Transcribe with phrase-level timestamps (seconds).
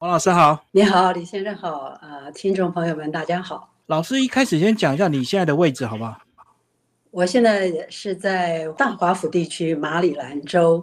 [0.00, 3.70] 王老师好，你好，李先生好，呃，听众朋友们大家好。
[3.84, 6.18] 老师一开始先讲一下你现在的位置好不好？
[7.10, 10.82] 我现在是在大华府地区马里兰州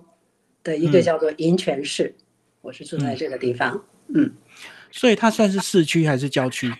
[0.63, 2.13] 的一个叫做银泉市，
[2.61, 3.83] 我是住在这个地方。
[4.13, 4.31] 嗯，
[4.91, 6.71] 所以它算是市区还是郊区？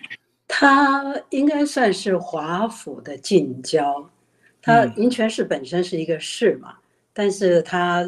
[0.48, 4.08] 它应该算是华府的近郊。
[4.62, 6.76] 它银泉市本身是一个市嘛，
[7.14, 8.08] 但是它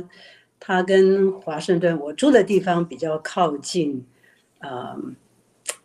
[0.60, 4.06] 它跟华盛顿我住的地方比较靠近，
[4.60, 4.96] 呃，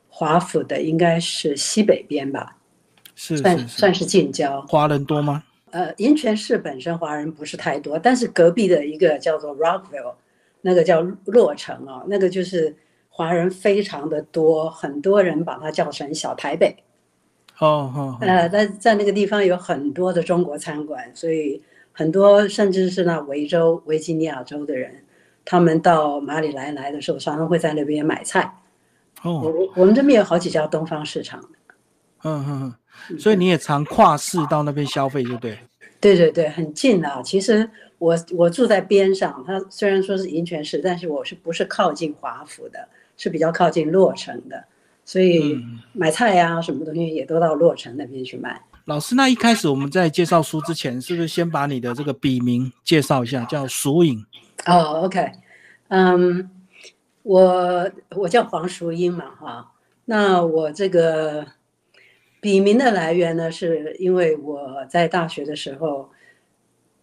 [0.08, 2.56] 华府的应该是西北边吧。
[3.16, 5.44] 是算算是近郊，华人多吗？
[5.70, 10.14] 呃，银泉市本身华人不是太多，但是隔壁的一个叫做 Rockville，
[10.60, 12.74] 那个叫洛城哦，那个就是
[13.08, 16.76] 华人非常的多，很多人把它叫成小台北。
[17.60, 18.18] 哦哦。
[18.20, 21.62] 呃，在在那个地方有很多的中国餐馆，所以
[21.92, 24.92] 很多甚至是那维州、维吉尼亚州的人，
[25.44, 28.52] 他们到马里兰来的时候，常常会在那边买菜。
[29.24, 29.40] 哦。
[29.40, 31.42] 我我们这边有好几家东方市场。
[32.22, 32.74] 嗯嗯
[33.10, 33.18] 嗯。
[33.18, 35.58] 所以你也常跨市到那边消费，就对。
[36.00, 37.20] 对对对，很近啊。
[37.22, 44.62] 其实我我住在边上，它虽然说是银泉市，但是我是不是靠近华府的，是比较靠近洛城的，
[45.04, 45.58] 所以
[45.92, 48.60] 买菜呀，什么东西也都到洛城那边去买。
[48.84, 54.24] 老师，那一开始我们在介绍书之前，是不是先把你的这个笔名介绍一下，叫蜀影？
[54.66, 55.32] 哦，OK，
[55.88, 56.50] 嗯，
[57.24, 59.72] 我我叫黄淑英嘛，哈，
[60.04, 61.44] 那我这个。
[62.40, 66.10] 笔名的来源呢，是因为我在大学的时候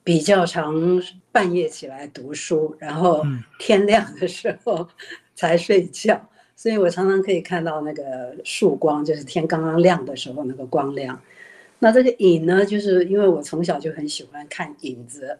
[0.03, 3.25] 比较常半夜起来读书，然后
[3.57, 4.87] 天亮的时候
[5.33, 11.19] 才睡觉，所以我常常可以看到那个曙光，就是天刚刚亮的时候那个光亮。
[11.79, 15.39] 那这个影呢，就是因为我从小就很喜欢看影子，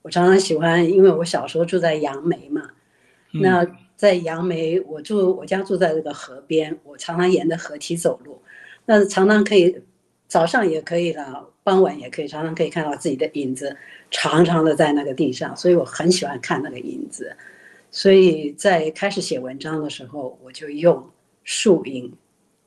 [0.00, 2.70] 我常常喜欢，因为我小时候住在杨梅嘛，
[3.32, 3.66] 那
[4.02, 8.36] 在杨梅，我住我家住在这个河边，我常常沿着河堤走路。
[8.84, 9.80] 那常常可以，
[10.26, 13.76] 早上也可以了，傍晚也可以，常常可以看到自己的影子，
[14.10, 17.32] 长长的在那个地上，所以我很喜欢看那个影子。
[17.92, 21.08] 所以在开始写文章的时候，我就用
[21.44, 22.12] 树影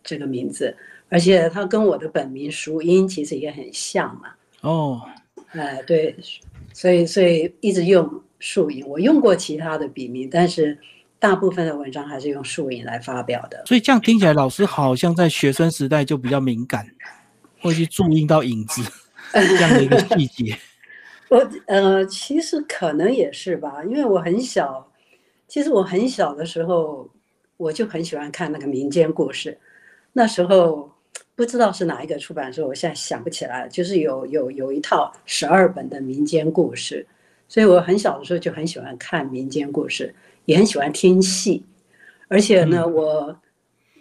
[0.05, 0.73] 这个名字，
[1.09, 4.29] 而且它跟我的本名淑英其实也很像嘛。
[4.61, 5.01] 哦，
[5.47, 6.15] 哎，对，
[6.71, 10.77] 所以所以一直用树影，我用过其他的笔名，但是。
[11.25, 16.87] 大部分的文章还是用树影来发表的，所以这样听起来，老师好像在学生时代就比较敏感，
[17.61, 18.83] 会去注意到影子
[19.33, 20.55] 这样的一个细节。
[21.29, 24.87] 我呃，其实可能也是吧，因为我很小，
[25.47, 27.09] 其实我很小的时候，
[27.57, 29.57] 我就很喜欢看那个民间故事。
[30.13, 30.87] 那时候
[31.33, 37.03] 不知道是哪一个出版社，我现在想不起来，就是有有有一套十二本的民间故事，
[37.47, 40.13] 所以我很小的时候就很喜欢看民间故事。
[40.45, 41.63] 也很喜欢听戏，
[42.27, 43.39] 而且呢，我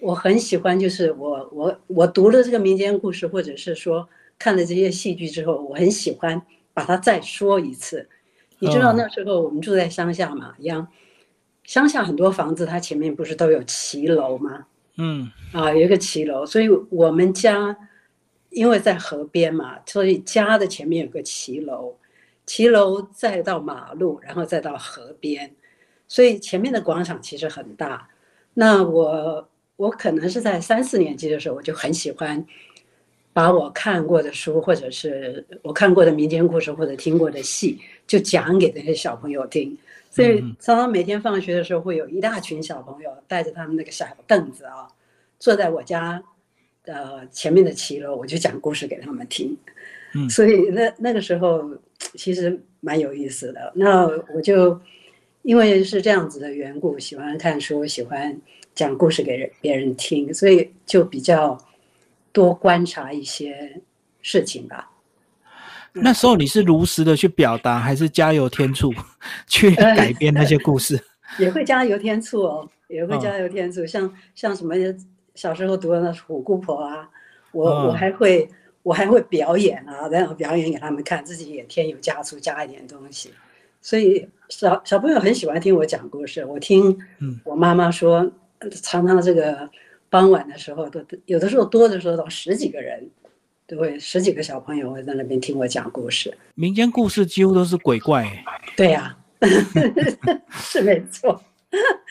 [0.00, 6.40] 我很喜欢，就是我我我读了这个民间故事，或者是说看了这些戏剧之后，我很喜欢
[6.72, 8.08] 把它再说一次。
[8.58, 10.86] 你知道那时候我们住在乡下嘛，一样，
[11.64, 14.66] 乡下很多房子它前面不是都有骑楼吗？
[14.96, 17.76] 嗯，啊，有一个骑楼，所以我们家
[18.50, 21.96] 因为在河边嘛，所以家的前面有个骑楼，
[22.46, 25.54] 骑楼再到马路，然后再到河边。
[26.06, 28.08] 所以前面的广场其实很大，
[28.52, 32.44] 那我我可能是在三四年级的时候，我就很喜欢
[33.32, 39.76] 把我看过的书，或者是我看过的民间故事，或者听过的戏，就讲给那些小朋友听。
[40.10, 44.86] 所以常常每天放学的时候，会有一大群小朋友带着他们那个小凳子啊，
[45.40, 46.22] 坐在我家
[46.84, 49.56] 呃前面的骑楼，我就讲故事给他们听。
[50.14, 51.68] 嗯，所以那那个时候
[52.14, 53.72] 其实蛮有意思的。
[53.74, 54.78] 那我就。
[55.44, 58.34] 因为是这样子的缘故，喜欢看书，喜欢
[58.74, 61.56] 讲故事给人别人听，所以就比较
[62.32, 63.80] 多观察一些
[64.22, 64.90] 事情吧。
[65.92, 68.90] 那时候你是如实的去表达，还是加油添醋
[69.46, 70.98] 去改编那些故事？
[71.38, 73.86] 也会加油添醋哦，也会加油添醋。
[73.86, 74.74] 像像什么
[75.34, 77.06] 小时候读的那《虎姑婆》啊，
[77.52, 78.48] 我我还会
[78.82, 83.30] 我还会表演啊，然后表演给他们看，自己也添油加醋，加一点东西。
[83.84, 86.42] 所以小小朋友很喜欢听我讲故事。
[86.42, 86.98] 我听
[87.44, 88.32] 我妈妈说，
[88.82, 89.68] 常常这个
[90.08, 93.06] 傍晚的时候，都有的时候多的时候到十几个人，
[93.66, 96.34] 都会十几个小朋友会在那边听我讲故事。
[96.54, 98.26] 民间故事几乎都是鬼怪。
[98.74, 99.14] 对呀，
[100.48, 101.38] 是没错。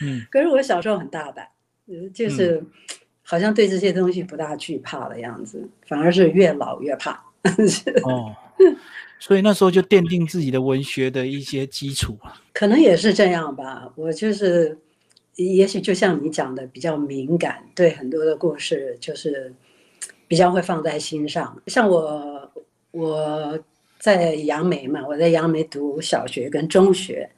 [0.00, 1.44] 嗯，可是我小时候很大胆，
[2.14, 2.62] 就是
[3.24, 7.20] 好像对这些东西不大惧怕的样子，反而是越老越怕。
[8.06, 8.32] 哦。
[9.18, 13.90] 所以那时候就奠定自己的文学的一些基础啊可能也是这样吧。
[13.96, 14.76] 我就是
[15.36, 19.52] 也许就像你讲的，比较敏感，对很多的故事就是
[20.28, 21.60] 比较会放在心上。
[21.66, 22.52] 像我，
[22.90, 23.58] 我
[23.98, 27.28] 在杨梅嘛，我在杨梅读小学跟中学，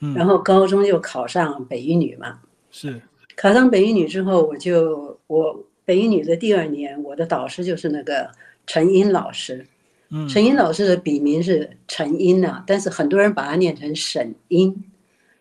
[0.00, 2.40] 嗯然后高中就考上北一女嘛。
[2.70, 3.00] 是。
[3.36, 8.30] 考上北一女之后，我就我北一女的第二年，我的导师就是那个
[8.66, 9.66] 陈英老师。
[10.14, 10.28] 嗯。
[10.28, 14.84] 陈英老师的笔名是陈英啊，但是很多人把它念成沈英，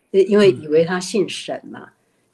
[0.09, 1.89] 因为以为他姓沈嘛。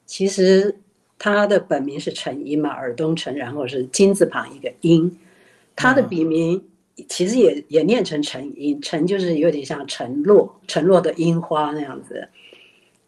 [0.06, 0.76] 其实
[1.20, 5.20] 他的本名是陈英嘛，尔东陈，然后是金字旁一个英。
[5.76, 6.62] 他的笔名
[7.08, 12.28] 其实也也念成陈英，陈就是有点像陈落，陈落的樱花那样子。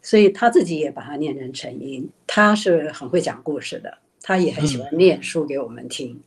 [0.00, 2.08] 所以他自己也把它念成陈英。
[2.26, 6.18] 他是很会讲故事的，他也很喜欢念书给我们听。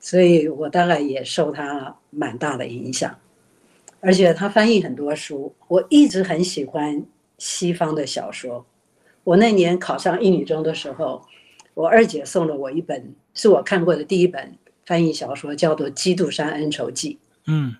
[0.00, 3.18] 所以我大概也受他蛮大的影响，
[4.00, 7.04] 而且他翻译很多书，我一直很喜欢
[7.36, 8.64] 西方的小说。
[9.22, 11.22] 我那年考上英语中的时候，
[11.74, 14.56] 我二姐送了我一本，是我看过的第一本
[14.86, 17.18] 翻译小说，叫做《基督山恩仇记》。
[17.46, 17.76] 嗯，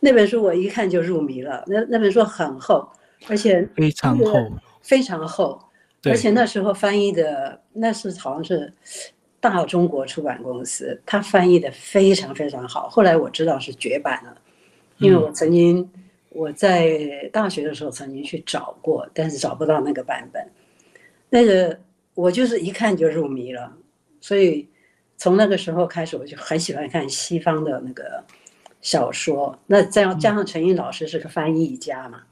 [0.00, 1.62] 那本书我一看就入迷了。
[1.66, 2.88] 那那本书很厚，
[3.28, 4.50] 而且非常厚，
[4.80, 5.60] 非常厚。
[6.04, 8.72] 而且那时候翻译的那是好像是
[9.42, 12.88] 大中国出版公司，他翻译的非常非常好。
[12.88, 14.36] 后来我知道是绝版了，
[14.98, 15.90] 因为我曾经
[16.28, 20.46] 我在大学的时候曾经去找过，但是找不到那个版本。
[21.28, 21.76] 那个
[22.14, 23.76] 我就是一看就入迷了，
[24.20, 24.68] 所以
[25.16, 28.22] 从那个时候开始，我就很喜欢看西方的那个
[28.80, 29.58] 小说。
[29.66, 32.22] 那再加上陈英老师是个翻译家嘛，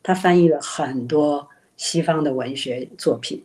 [0.00, 3.42] 他翻译了很多西方的文学作品，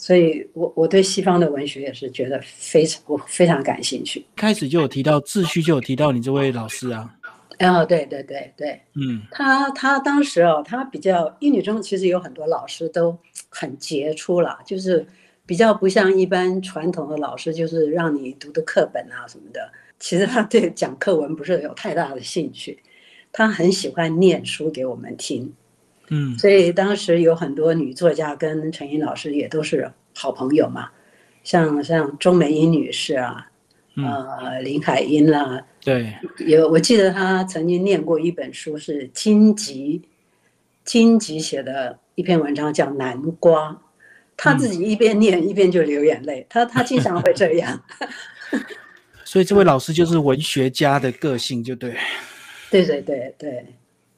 [0.00, 4.24] 所以我我对西方的文学也是觉得非常我非常感兴趣。
[4.34, 7.14] 开始就有提到秩序，就有提到你这位老师啊。
[7.58, 13.14] 哦，对对对对，嗯，他他当时哦，他比较英语中其实有很多老师都
[13.50, 15.06] 很杰出了，就是
[15.44, 19.70] 比较不像一般传统的老师，就是让你读读课本啊什么的。
[19.98, 22.82] 其实他对讲课文不是有太大的兴趣，
[23.30, 25.52] 他很喜欢念书给我们听，
[26.10, 30.90] 嗯，所以当时有很多女作家跟陈英老师也都是好朋友嘛，
[31.42, 33.46] 像像钟美英女士啊。
[33.96, 40.00] 呃，林海音啦，对，有我记得她曾经念过一本书，是金吉，
[40.84, 43.70] 金吉写的一篇文章叫《南瓜》，
[44.36, 47.82] 她自己一边念一边就流眼泪，她她经常会这样。
[49.24, 51.94] 所以这位老师就是文学家的个性，就对。
[52.70, 53.66] 对对对对，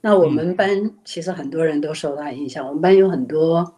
[0.02, 0.68] 那我们班
[1.02, 3.74] 其实很多人都受他影响，我们班有很多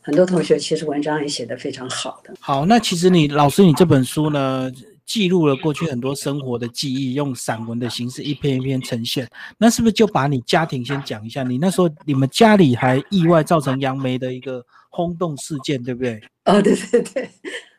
[0.00, 2.32] 很多同学其实文章也写得非常好的。
[2.40, 4.72] 好，那其实你老师你这本书呢？
[5.06, 9.24] 记录了过去很多生活的记忆，用散文的形式一篇一篇呈现。
[9.56, 11.44] 那是不是就把你家庭先讲一下？
[11.44, 16.20] 你那时候你们家里还意外造成杨梅的一个轰动事件，对不对？
[16.46, 17.30] 哦，对对对，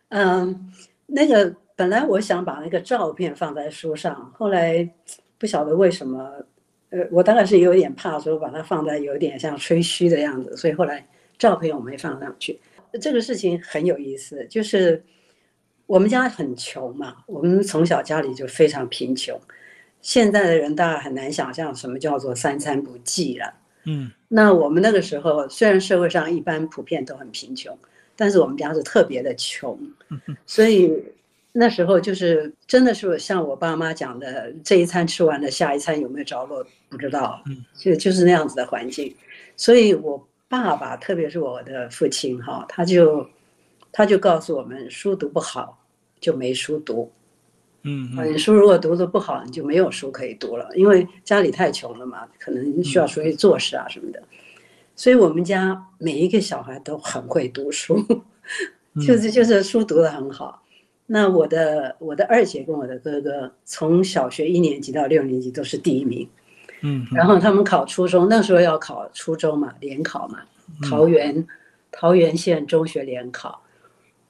[0.07, 0.71] 嗯，
[1.05, 4.89] 那个本来我想把那个照片放在书上，后来
[5.37, 6.31] 不晓得为什么，
[6.89, 11.07] 呃，我当然是有点怕说把它放在有点像吹嘘的样子，所以后来
[11.37, 12.59] 照片我没放上去。
[13.01, 15.03] 这个事情很有意思，就是。
[15.87, 19.39] 我们家很穷嘛，我们从小家里就非常贫穷。
[20.01, 23.53] 现在的人大概很难想象什么叫做三餐不济了。
[23.85, 27.73] 嗯，那我们那个时候虽然社会上一般普遍都很贫穷，
[28.17, 29.79] 但是我们家是特别的穷。
[30.45, 30.91] 所以
[31.57, 37.41] 那时候就是真的是像我爸妈讲的，这一餐吃完了，下一餐有没有着落不知道。
[37.47, 39.15] 嗯，就就是那样子的环境。
[39.55, 43.27] 所以我爸爸，特别是我的父亲哈，他就。
[43.89, 45.83] 他就告诉我们，书读不好
[46.19, 47.11] 就没书读，
[47.81, 54.21] 嗯，你书如果读的不好，你就没有书可以读了，因为家里太穷了嘛，可能需要出去做事啊什么的。
[54.95, 58.05] 所以我们家每一个小孩都很会读书，
[59.07, 60.61] 就是就是书读的很好。
[61.07, 66.29] 那我的我的二姐跟我的哥哥，从小学一年级到六年级都是第一名，
[66.81, 70.39] 嗯，然后他们考初中，那时候要考初中嘛，联考嘛，
[70.87, 71.47] 桃园
[71.91, 73.63] 桃园县中学联考。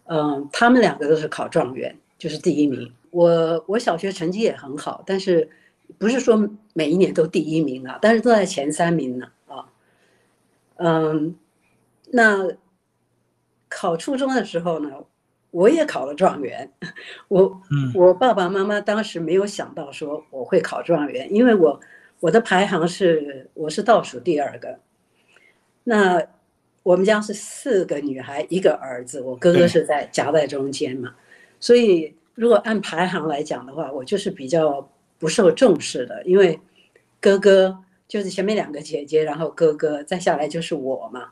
[0.05, 2.93] 嗯，他们两个都是考状元，就是第一名。
[3.09, 5.49] 我我小学成绩也很好，但是
[5.97, 9.65] 不是说每一年都第一名啊，但是都在前三名呢啊。
[10.75, 11.35] 嗯，
[12.11, 12.47] 那
[13.67, 14.91] 考初中的时候呢，
[15.57, 16.69] 我也考了状元。
[17.27, 17.61] 我
[17.95, 21.79] 我爸爸妈妈当时没有想到说我会考状元，因为我
[22.19, 24.79] 我的排行是我是倒数第二个。
[25.83, 26.21] 那。
[26.83, 31.13] 我们家是四个女孩，一个儿子，我哥哥是在夹在中间嘛，
[31.59, 36.57] 所以如果按排行来讲的话，我就是比较不受重视的，因为
[37.19, 41.31] 哥哥就是前面两个姐姐，然后哥哥再下来就是我嘛，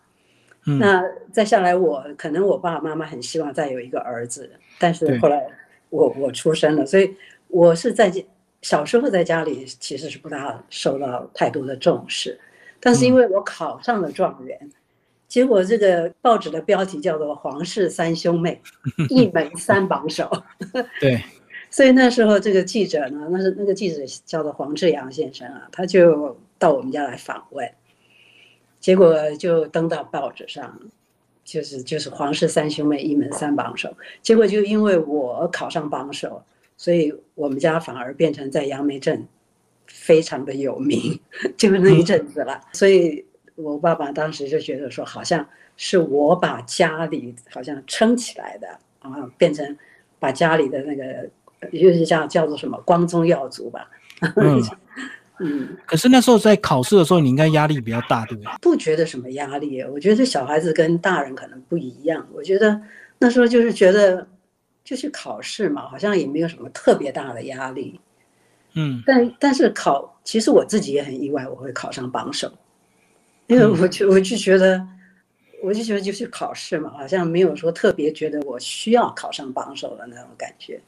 [0.65, 0.79] 嗯。
[0.79, 5.45] 那再下来我，可能我爸爸妈妈很希望再有一个儿子，但是后来
[5.89, 7.15] 我我出生了，所以
[7.47, 8.21] 我是在家
[8.61, 12.39] 小时候在家里其实是不大受到太多的重视，
[12.79, 14.57] 但是因为我考上了状元，
[15.27, 18.59] 结果这个报纸的标题叫做“皇室三兄妹，
[19.09, 20.31] 一门三榜首”，
[20.99, 21.21] 对，
[21.69, 27.69] 所以那时候这个记者呢，那是那个记者叫做黄志阳先生啊，他就到我们家来访问，
[28.85, 30.79] 结果就登到报纸上，
[31.43, 36.43] 就是就是皇室三兄妹一门三榜首，结果就因为我考上榜首，
[36.77, 39.27] 所以我们家反而变成在杨梅镇
[39.87, 41.19] 非常的有名，
[41.57, 43.25] 就是那一阵子了，所以
[43.55, 48.67] 我爸爸当时就觉得说，好像是我把家里好像撑起来的
[48.99, 49.75] 啊，变成
[50.19, 51.27] 把家里的那个。
[51.71, 53.89] 就是叫叫做什么光宗耀祖吧，
[54.35, 54.61] 嗯
[55.39, 58.51] 嗯，可是那时候在考试的时候，你应该压力比较大，对不对？
[58.61, 59.81] 不觉得什么压力。
[59.83, 62.25] 我觉得小孩子跟大人可能不一样。
[62.33, 62.81] 我觉得
[63.19, 64.25] 那时候就是觉得
[64.83, 67.99] 就去考试嘛，好像也没有什么特别大的压力。
[68.77, 72.51] 嗯但但是考，其实我自己也很意外，我会考上榜首，
[73.47, 74.85] 因为我就我就觉得，
[75.63, 80.81] 我就觉得就去考试嘛，好像没有说特别觉得我需要考上榜首的那种感觉。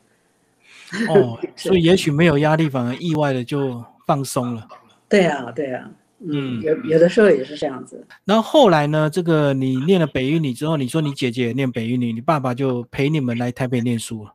[1.09, 4.67] 哦，所以也许没有压力，反而意外的就放松了。
[5.07, 5.87] 对啊，对啊，
[6.21, 8.03] 嗯嗯，有有的时候也是这样子。
[8.25, 14.33] 然后后来呢，这个你念了北语女之后，你说你姐姐也念北语女，你爸爸就陪你们来台北念书了。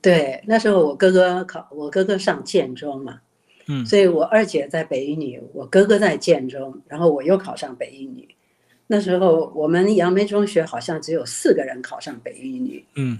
[0.00, 3.18] 对，那时候我哥哥考，我哥哥上建中嘛，
[3.66, 8.28] 嗯所以我二姐在北一女，我哥哥在建中，然后我又考上北一女。
[8.86, 13.18] 那时候我们杨梅中学好像只有四个人考上北一女，嗯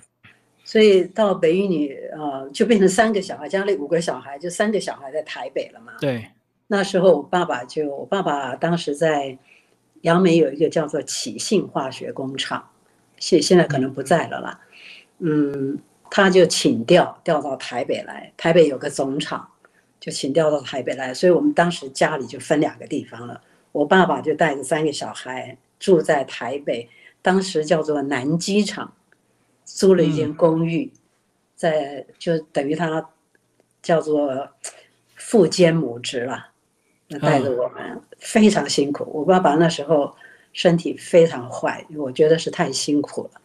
[0.64, 5.92] 所以到北一女呃就变成三个小孩，家里五个小孩，就三个小孩在台北了嘛。
[6.00, 6.26] 对，
[6.66, 9.36] 那时候我爸爸就，我爸爸当时在
[10.00, 12.70] 杨梅有一个叫做启信化学工厂，
[13.18, 14.60] 现现在可能不在了啦。
[15.18, 15.78] 嗯，
[16.10, 19.46] 他就请调调到台北来，台北有个总厂，
[20.00, 23.40] 就请调到台北来，所以我们当时家里就分两个地方了。
[23.72, 26.88] 我爸爸就带着三个小孩住在台北，
[27.20, 28.92] 当时叫做南机场，
[29.64, 30.92] 租了一间公寓，
[31.54, 33.10] 在就等于他
[33.82, 34.48] 叫做
[35.16, 36.48] 父兼母职了。
[37.08, 39.04] 那带着我们非常辛苦。
[39.12, 40.16] 我爸爸那时候
[40.52, 43.40] 身体非常坏，我觉得是太辛苦了。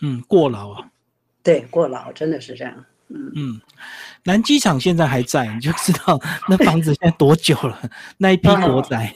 [0.00, 0.90] 嗯，过劳啊。
[1.42, 2.84] 对，过劳真的是这样。
[3.08, 3.60] 嗯，嗯，
[4.24, 7.80] 南机场现在还在，你就知道那房子现在多久了，
[8.18, 9.14] 那一批国宅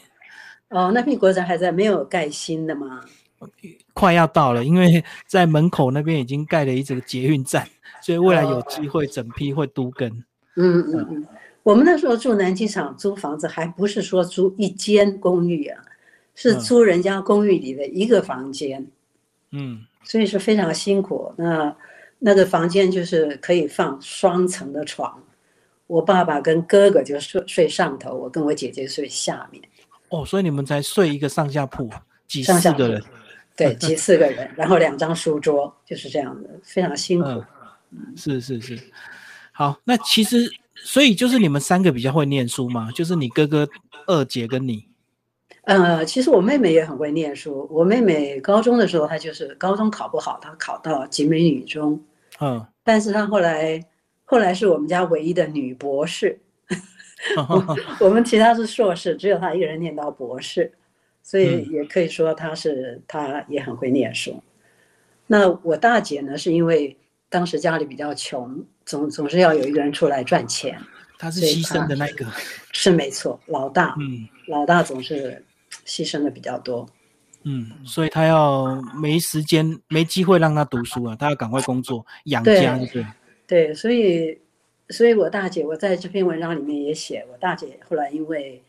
[0.68, 3.04] 哦，那批国宅还在，没有盖新的吗？
[3.92, 7.68] 快要到了，因为在门口那边已经盖了一整个捷运站，
[8.00, 10.08] 所以未来有机会整批会都跟。
[10.56, 11.26] 嗯嗯嗯。
[11.62, 15.80] 我们那时候住南机场租房子，还不是说租一间公寓啊，
[16.34, 18.84] 是租人家公寓里的一个房间。
[19.52, 21.32] 嗯，所以是非常辛苦。
[21.36, 21.76] 那
[22.18, 25.22] 那个房间就是可以放双层的床，
[25.86, 29.62] 我爸爸跟哥哥就睡睡上头，我跟我姐姐睡下面。
[30.08, 31.88] 哦，所以你们才睡一个上下铺，
[32.26, 33.02] 几上下四个人。
[33.56, 37.26] 对，挤四个人，然后两张书桌，就是这样的，非常辛苦。
[37.90, 38.78] 嗯，是是是。
[39.52, 43.68] 好，那其实所以就是你们三个比较会念书嘛，就是你哥哥、
[44.06, 44.86] 二姐跟你。
[45.64, 47.68] 呃，其实我妹妹也很会念书。
[47.70, 52.02] 我妹妹高中的时候，她就是高中考不好，她考到集美女中，
[52.40, 53.80] 嗯，但是她后来
[54.24, 56.40] 后来是我们家唯一的女博士。
[58.00, 60.72] 我们其他是硕士，只有她一个人念到博士，
[61.22, 64.42] 所以也可以说他是他也很会念书。
[65.26, 66.96] 那我大姐呢，是因为
[67.28, 70.78] 当时家里比较穷，总总是要有一个人出来赚钱。
[71.18, 72.26] 他是牺牲的那个，
[72.72, 75.40] 是没错，老大，嗯，老大总是
[75.86, 76.84] 牺牲的比较多。
[77.44, 83.06] 嗯，所以他要没时间、没机会让他读书啊，他要赶快工作养家，对对？
[83.46, 84.36] 对，所以，
[84.88, 88.60] 所以我大姐，我在这篇文章里面也写，我大姐后来因为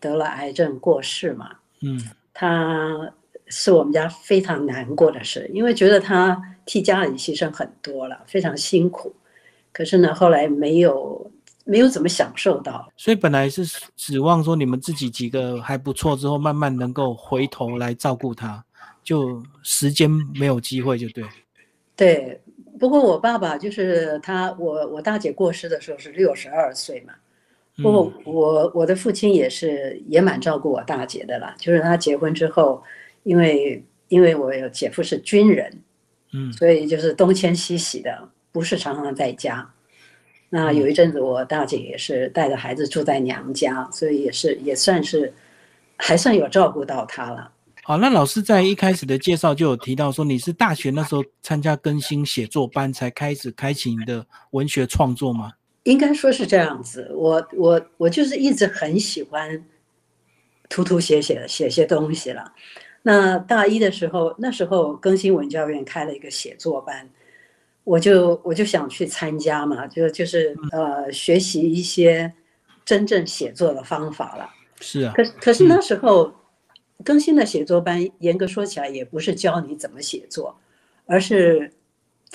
[0.00, 2.00] 得了癌症过世嘛，嗯，
[2.32, 3.12] 他
[3.46, 9.14] 是我们家非常难过的事，因为觉得他替家里牺牲很多了，非常辛苦，
[9.72, 11.30] 可是呢，后来没有。
[11.64, 18.64] 没有怎么享受到，所以本来是指望说你们自己几个还不错，之后慢慢能够回头来照顾他，
[19.04, 21.24] 就时间没有机会，就对。
[21.94, 22.40] 对，
[22.80, 27.14] 不过我爸爸就是他，我我大姐过世的时候是六十二岁嘛，
[27.82, 32.82] 不过我我的父亲也是也蛮照顾我大姐的啦，就是他结婚之后，
[33.24, 35.82] 因为因为我有姐夫是军人，
[36.32, 39.68] 嗯，所以就是东迁西徙的，不是常常在家。
[40.48, 45.32] 那有一阵子，我大姐也是带着孩子住在娘家，所以也是也算是
[45.96, 47.50] 还算有照顾到她了。
[47.84, 55.52] 好，那老师在一开始的介绍就有提到说，你是大学那时候参加更新写作班才开始开启你的文学创作吗？
[55.84, 57.10] 应该说是这样子。
[57.14, 59.64] 我我我就是一直很喜欢
[60.68, 62.52] 涂涂写写写些东西了。
[63.02, 67.08] 那大一的时候，那时候更新文教院开了一个写作班，
[67.84, 72.32] 我就我就想去参加嘛，就就是呃学习一些
[72.84, 74.50] 真正写作的方法了。
[74.80, 75.12] 是啊。
[75.16, 76.32] 可可是那时候。
[77.04, 80.56] 更新的写作班，严格说起来也不是教你怎么写作，
[81.04, 81.72] 而是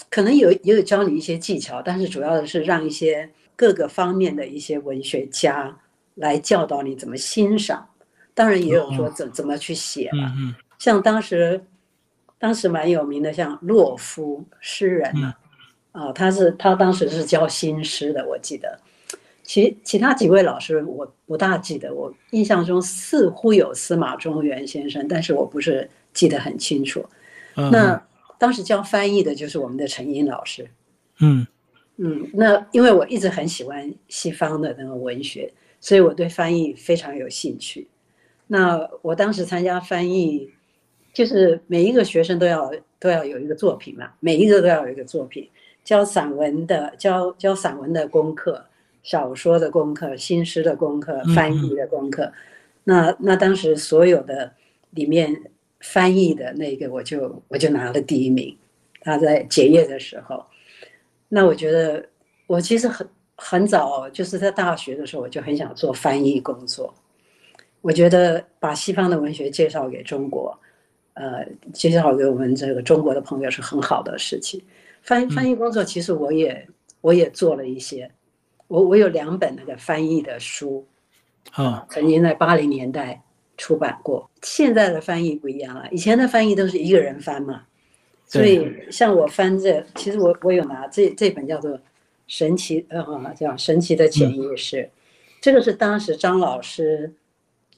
[0.09, 5.77] 可能有也有教你一些技巧，但是主要的是让一些各个方面的一些文学家
[6.15, 7.87] 来教导你怎么欣赏。
[8.33, 10.31] 当然也有说怎怎么去写了，
[10.77, 11.59] 像当时
[12.37, 15.11] 当时蛮有名的，像洛夫诗人
[15.91, 18.79] 啊，他是他当时是教新诗的，我记得。
[19.41, 27.03] 其其他几位老师我不大记得，我印象中似乎有司马中原先生，但是我不是记得很清楚。
[27.55, 27.99] 那
[28.37, 30.69] 当时教翻译的就是我们的陈英老师。
[31.19, 31.45] 嗯
[31.97, 37.87] 嗯，那因为我一直很喜欢西方的那个文学，所以我对翻译非常有兴趣。
[38.47, 40.51] 那我当时参加翻译，
[41.13, 45.49] 就是每一个学生都要都要有一个作品嘛，每一个都要有一个作品，
[45.83, 48.65] 教散文的教教散文的功课。
[49.03, 52.29] 小说的功课、新诗的功课、翻译的功课，
[52.83, 54.51] 那那当时所有的
[54.89, 55.43] 里面
[55.91, 58.55] 翻译的那个，我就我就拿了第一名。
[59.01, 60.45] 他在结业的时候，
[61.29, 62.05] 那我觉得
[62.45, 66.93] 我其实很很早，就是在大学的时候，我就很想做翻译工作。
[67.81, 70.59] 我觉得把西方的文学介绍给中国，
[71.13, 74.61] 呃，介绍给我们这个中国的朋友是很好的事情。
[75.01, 76.67] 翻翻译工作其实我也
[76.99, 78.11] 我也做了一些。
[78.67, 80.85] 我我有两本那个翻译的书，
[81.51, 83.23] 啊，曾经在八零年代
[83.57, 84.29] 出版过。
[84.41, 87.63] 现在的翻译不一样了，以前的翻译都是一个人翻嘛，
[88.25, 91.71] 所以像我翻这，其实我我有拿这这本叫做
[92.27, 94.77] 《神奇》呃叫《神奇的潜意识》，
[95.41, 97.11] 这个是当时张老师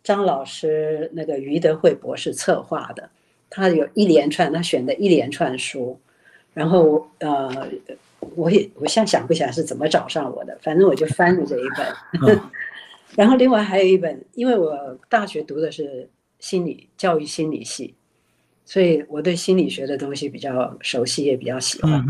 [0.04, 3.10] 张老师那个余德惠博士策划的，
[3.50, 6.00] 他有一连串他选的一连串书，
[6.54, 7.68] 然后呃。
[8.36, 11.64] 我也我现在想不起来是怎么找上我的，反正我就翻了这一
[12.22, 12.38] 本，
[13.20, 16.08] 然后另外还有一本，因为我大学读的是
[16.40, 17.94] 心理教育心理系，
[18.64, 22.02] 所以我对心理学的东西比较熟悉，也比较喜欢。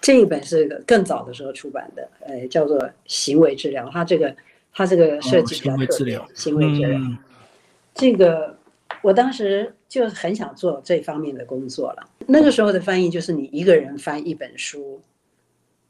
[0.00, 4.32] 这一本是更早的时候出版的，呃，叫做行为治疗，它这个
[4.72, 7.00] 它这个设计比较特别，行为治疗。
[7.92, 8.56] 这个
[9.02, 12.08] 我当时就很想做这方面的工作了。
[12.28, 15.00] 那个时候的翻译就是你一个人翻一本书。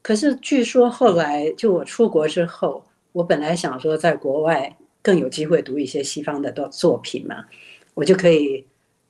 [0.01, 2.83] 可是据说后来，就我出国之后，
[3.13, 7.45] 我本来想说在国外更有机会读一些西方的作作品嘛，
[7.93, 8.65] 我就可以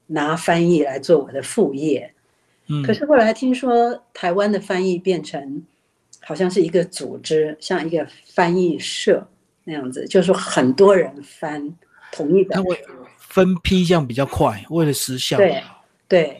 [0.05, 2.13] 拿翻译来做我的副业。
[2.67, 2.83] 嗯。
[2.83, 5.63] 可是后来听说台湾的翻译变成
[6.21, 9.27] 好像是一个组织，像一个翻译社
[9.63, 11.75] 那样子，就是说很多人翻
[12.11, 12.75] 同一本书，
[13.17, 15.37] 分批这样比较快，为了时效。
[15.37, 15.63] 对
[16.07, 16.39] 对。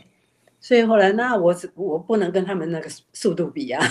[0.59, 3.85] 所以后来，那我我不能跟他们那个速度比啊，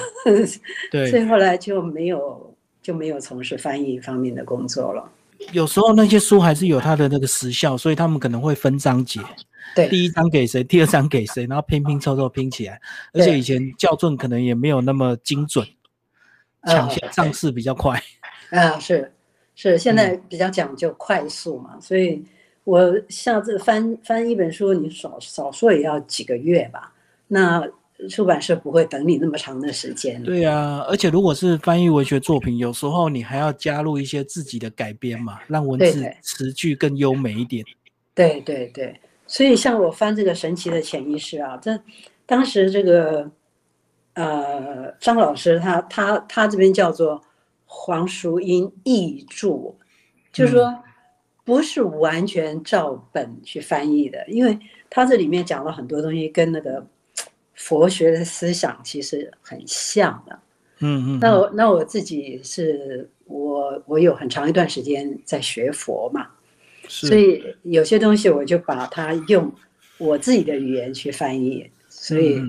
[0.90, 2.51] 对，所以后来就没有
[2.82, 5.10] 就没有从事翻译方面的工作了。
[5.52, 9.20] 有时候那些书还是有它的那个时效，所以他们可能会分章节，
[9.74, 12.80] 对，第一章给谁，第二章给谁，然后拼拼凑凑拼起来。
[13.12, 15.66] 而且以前校正可能也没有那么精准，
[16.66, 18.02] 抢先上市比较快。
[18.50, 19.12] 啊，是
[19.54, 22.22] 是，现在比较讲究快速嘛，所以。
[22.64, 26.92] 我下次翻翻一本书，你少少说也要几个月吧？
[27.26, 27.60] 那
[28.08, 30.22] 出版社不会等你那么长的时间。
[30.22, 37.64] 对呀，而且如果是翻译文学作品，有时候你还要加入一些自己的改编嘛，让文字词句更优美一点。
[38.14, 41.78] 对对对，所以像我翻这个《神奇的潜意识》啊，这
[42.26, 43.30] 当时这个
[44.14, 47.22] 呃张老师他他他这边叫做
[47.66, 49.74] 黄淑英译著，
[50.32, 50.72] 就是说。
[51.44, 54.56] 不是完全照本去翻译的，因为
[54.88, 56.86] 他这里面讲了很多东西，跟那个
[57.62, 60.38] 佛学的思想其实很像的。
[60.80, 61.18] 嗯嗯。
[61.20, 66.26] 那我那我自己是我我有很长一段时间在学佛嘛，
[66.88, 69.52] 所以有些东西我就把它用
[69.98, 72.42] 我自己的语言去翻译，所以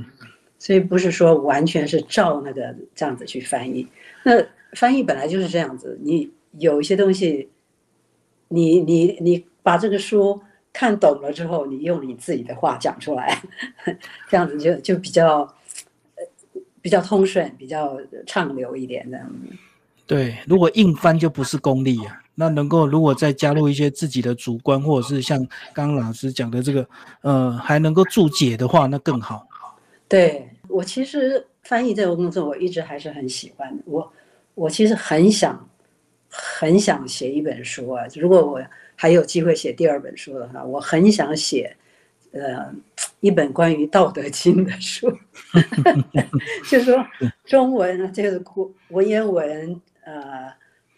[0.58, 3.88] 所以不是说完全是照那个这样子去翻译。
[4.24, 4.32] 那
[4.74, 7.50] 翻译本来就是这样子，你有一些东西。
[8.50, 10.40] 你你你把这个书
[10.74, 13.42] 看懂了之后，你用你自己的话讲出来，
[14.28, 15.42] 这样子就就比较
[16.16, 19.56] 呃比较通顺，比较畅流一点这样子。
[20.06, 22.20] 对，如果硬翻就不是功力啊。
[22.36, 25.38] 那能够如果再加入一些自己的主观，或者是像
[25.72, 26.90] 刚刚老师讲的这个，
[27.22, 29.48] 呃，还能够注解的话，那更好。
[30.08, 33.80] 对我其实翻译这个工作，我一直还是很喜欢。
[33.86, 34.12] 我
[34.56, 35.70] 我其实很想
[36.28, 38.60] 很想写一本书啊，如果我
[39.04, 41.76] 还有机会写第二本书的话，我很想写。
[42.32, 42.74] 呃，
[43.20, 45.12] 一本关于《道德经》的书，
[46.72, 47.06] 就是说
[47.44, 50.50] 中文这个古文言文，呃，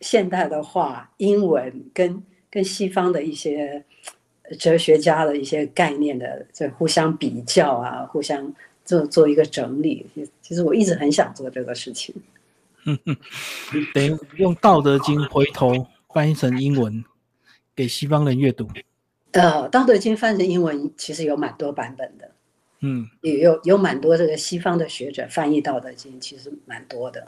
[0.02, 3.84] 现代的话，英文跟跟西方的一些
[4.60, 8.54] 哲学家的一些概念的这互相比较啊，互相
[8.86, 10.06] 做做一个整理。
[10.44, 12.14] 其实我一直很想做这个事情。
[12.86, 13.18] 嗯嗯，
[13.96, 17.04] 等于用《道德经》回头翻译成英文
[17.76, 18.68] 给西方人阅读。
[19.32, 22.32] 呃，《道德经》翻成英文其实有蛮多版本的，
[22.80, 27.28] 嗯，也有有蛮多这个西方的学者翻译《道德经》，其实蛮多的。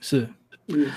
[0.00, 0.26] 是，
[0.68, 0.90] 嗯，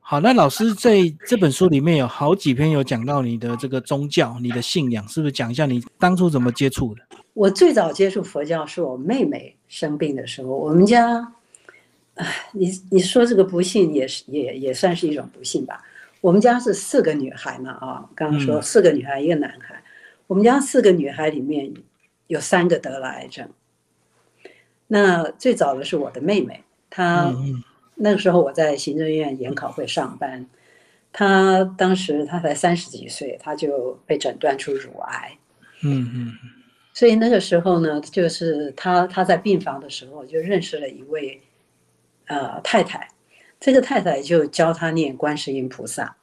[0.00, 7.02] 好，那老师在这本书里面有好几篇有讲到你的这个宗教、你的信仰，是不是讲一下你当初怎么接触的？
[7.34, 11.32] 我最早接触佛教是我妹妹生病的时候，我们家，
[12.14, 15.80] 哎，你你说这个不幸也是也也算是一种不幸吧。
[16.20, 19.82] 我们家是四个女孩嘛，啊，刚刚说四个女孩一个男孩，
[20.26, 21.72] 我们家四个女孩里面
[22.26, 23.48] 有三个得了癌症。
[24.86, 27.34] 那最早的是我的妹妹，她
[27.94, 30.44] 那个时候我在行政院研考会上班，
[31.12, 35.38] 她当时她才三十几岁，她就被诊断出乳癌。
[35.82, 36.32] 嗯嗯，
[36.92, 41.40] 所以那个时候呢，就是她她在病房的时候就认识了一位
[42.26, 43.08] 呃太太。
[43.60, 46.16] 这个太太就教他念观世音菩萨，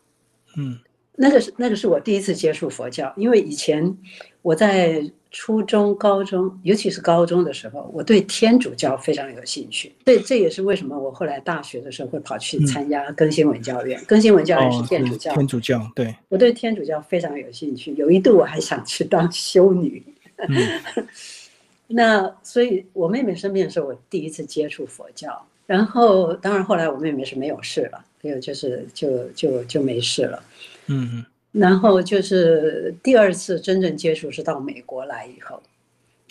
[0.58, 0.80] 嗯，
[1.15, 3.95] 那个是那个是我第一次接触佛教，因为以前
[4.41, 9.93] 我在初中、高中，尤其是高中的时候，我对天主教非常有兴趣。
[10.06, 14.02] 这这也是为什么我后来大学的时候会跑去参加更新文教院。
[14.08, 16.15] 更新文教院是天主教，天主教对。
[16.30, 20.04] 我对天主教非常有兴趣，有一度我还想去当修女。
[21.88, 25.45] 那所以，我妹妹生病的时候，我第一次接触佛教。
[25.67, 30.41] 然后，当然后来我妹妹是没有事了，没有就是就就就没事了，
[30.88, 31.25] 嗯嗯。
[31.51, 35.62] 然后就是第二次真正接触是到美国来以后，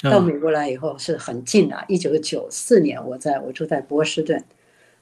[0.02, 1.84] 到美国来以后是很近的。
[1.86, 4.42] 一九九四年，我在我住在波士顿，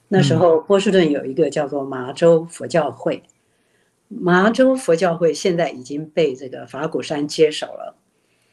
[0.09, 3.23] 那时候波士顿有一个叫做麻州佛教会，
[4.09, 7.95] 麻州佛教会现在已经被这个法鼓山接手了，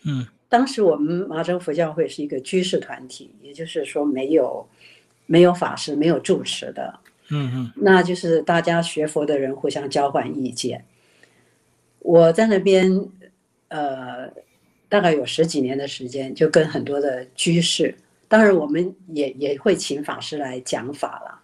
[0.06, 0.28] 嗯。
[0.48, 4.68] 当时我们麻州佛教会是一个居士团体，也就是说没有。
[5.32, 10.84] 没有法师，没有住持的，嗯嗯，那就是大家学佛的人互相交换意见。
[12.00, 13.08] 我在那边，
[13.70, 14.30] 呃，
[14.90, 17.96] 大概有十几年的时间，就跟很多的居士，
[18.28, 21.40] 当然我们也也会请法师来讲法了，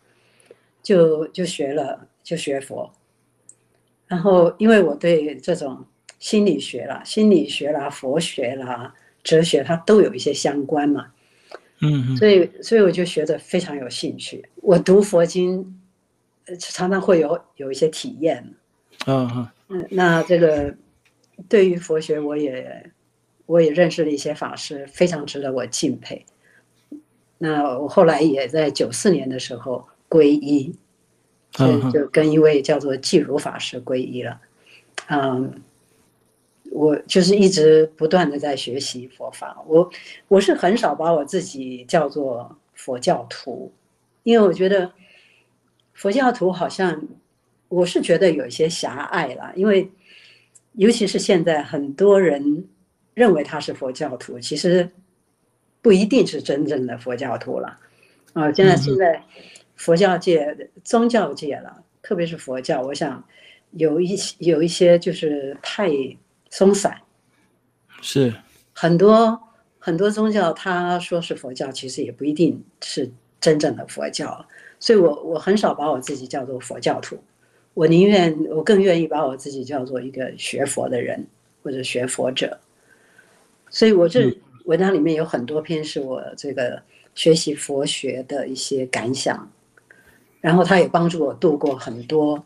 [0.84, 2.92] 就就学了，就学佛。
[4.08, 5.86] 然后，因为我对这种
[6.20, 11.14] 心理学啦、心理学啦、佛学啦、哲学，它都有一些相关嘛。
[11.80, 14.44] 嗯，所以所以我就学得非常有兴趣。
[14.56, 15.80] 我读佛经，
[16.60, 18.54] 常常会有有一些体验。
[19.06, 20.76] 嗯嗯，那这个
[21.48, 22.92] 对于佛学，我也
[23.46, 26.26] 我也认识了一些法师，非常值得我敬佩。
[27.38, 30.76] 那我后来也在九四年的时候皈依，
[31.52, 34.42] 就就跟一位叫做寂如法师皈依了。
[35.10, 35.62] 嗯。
[36.78, 39.90] 我就是一直不断的在学习佛法，我
[40.28, 43.74] 我是很少把我自己叫做佛教徒，
[44.22, 44.92] 因为我觉得
[45.94, 47.02] 佛教徒好像
[47.68, 49.90] 我是觉得有一些狭隘了，因为
[50.74, 52.68] 尤其是现在很多人
[53.16, 54.88] 认为他是佛教徒，其实
[55.82, 57.80] 不一定是真正的佛教徒了
[58.34, 58.52] 啊。
[58.52, 59.24] 现在现在
[59.76, 63.24] 佛教界、宗教界了，特别是佛教，我想
[63.72, 65.90] 有一些有一些就是太。
[66.58, 67.00] 松散，
[68.02, 68.34] 是
[68.74, 69.40] 很多
[69.78, 74.44] 很多宗教，他说是佛教，其实也不一定是真正的佛教。
[74.80, 77.24] 所以我我很少把我自己叫做佛教徒，
[77.76, 81.28] 我宁愿我更愿意把我自己叫做一个学佛的人
[81.62, 82.60] 或者学佛者。
[83.70, 86.82] 所以我这文章里面有很多篇是我这个
[87.14, 89.48] 学习佛学的一些感想，
[90.42, 92.44] 然后他也帮助我度过很多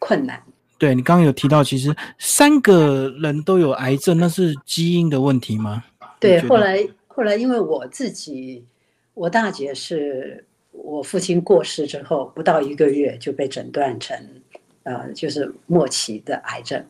[0.00, 0.42] 困难。
[0.78, 5.82] 对你刚刚有提到，其实三个人都有癌症，那是基因的问题吗？
[6.20, 8.64] 对，后来后来因为我自己，
[9.12, 14.16] 我大姐是我父亲过世之后不到一个月就被诊断成，
[14.84, 16.84] 呃，就是末期的癌症。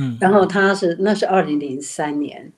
[0.00, 2.52] 嗯，然后她是那是二零零三年，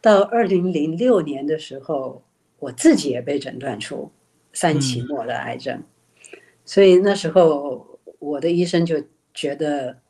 [0.00, 2.22] 到二零零六年的时候，
[2.60, 4.12] 我自己也被诊断出
[4.52, 5.82] 三期末的癌症，
[6.64, 9.02] 所以那时候我的医生就
[9.34, 10.03] 觉得。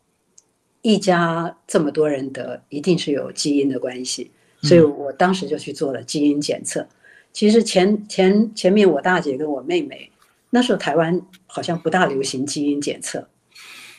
[0.84, 6.86] 一家这么多人得，一定是有基因的关系，所以我当时就去做了基因检测。
[7.32, 10.10] 其实前前前面我大姐跟我妹妹，
[10.50, 13.26] 那时候台湾好像不大流行基因检测，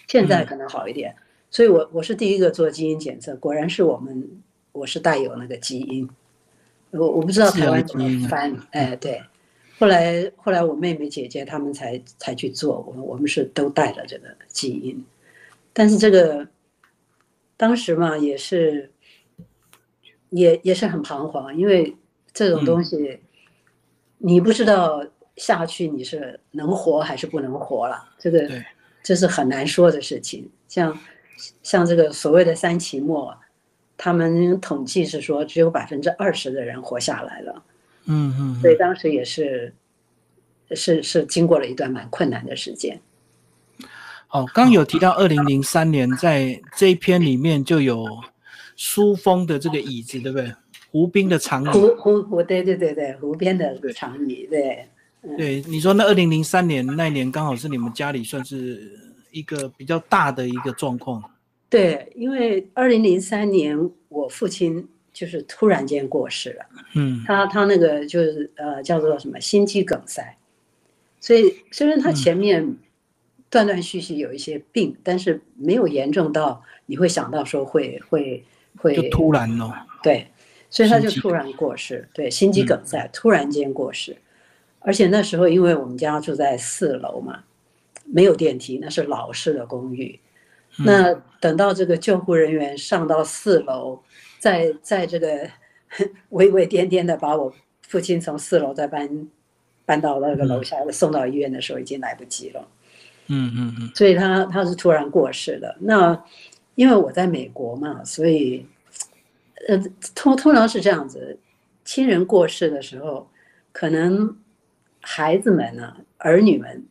[0.08, 1.16] 现在可能好一点。
[1.50, 4.30] 所以我我是第一个做基因检测，果然是我们
[4.72, 6.08] 我是带有那个基因。
[6.92, 9.20] 我我不知道台湾怎么翻，哎对。
[9.80, 15.04] 后来后来我妹妹姐姐他们才才去做，我我们是都带了这个基因，
[15.74, 16.48] 但是这个
[17.58, 18.92] 当时嘛也是
[20.30, 21.96] 也也是很彷徨，因为
[22.34, 23.20] 这种东西
[24.18, 25.06] 你不知道
[25.38, 28.50] 下去你是能活还是不能活了，这个
[29.04, 30.50] 这是很难说的事情。
[30.68, 30.98] 像
[31.64, 33.38] 像这个所谓的三期末，
[33.98, 37.64] 他们统计是说只有百分之二十的人活下来了。
[38.06, 39.74] 嗯嗯，所以当时也是，
[40.72, 43.00] 是是经过了一段蛮困难的时间。
[44.36, 48.06] 哦，刚有提到二零零三年，在这一篇里面就有
[48.76, 50.54] 书风的这个椅子，对不对？
[50.92, 51.68] 湖滨的长椅。
[51.68, 54.86] 湖湖湖，对对对对，湖边的长椅，对。
[55.38, 58.92] 对，你说那二零零三年那年刚好是你们家里算是
[59.32, 61.24] 一个比较大的一个状况。
[61.70, 63.78] 对，因为二零零三年
[64.10, 64.88] 我父亲。
[65.16, 70.36] 就是突然间过世了，嗯，他他那个就是呃叫做什么心肌梗塞，
[71.22, 72.76] 所以虽然他前面
[73.56, 78.44] 断断续续有一些病，但是没有严重到你会想到说会会
[78.76, 79.72] 会就突然哦，
[80.04, 80.28] 对，
[80.70, 84.18] 所以他就突然过世，对，心肌梗塞突然间过世，
[84.80, 87.46] 而且那时候因为我们家住在四楼嘛，
[88.04, 90.20] 没有电梯，那是老式的公寓，
[90.80, 94.02] 那等到这个救护人员上到四楼。
[94.38, 95.50] 在在这个
[96.30, 97.52] 微微颠颠的把我
[97.88, 99.28] 父亲从四楼再搬
[99.86, 102.68] 搬到那个楼下送到医院的时候，已经来不及了。
[103.28, 103.92] 嗯嗯嗯。
[103.96, 105.76] 所以他他是突然过世的。
[105.80, 106.24] 那
[106.76, 108.66] 因为我在美国嘛，所以
[109.68, 109.78] 呃
[110.14, 111.38] 通通常是这样子，
[111.84, 113.30] 亲人过世的时候，
[113.72, 114.38] 可能
[115.02, 116.86] 孩子们呢，儿女们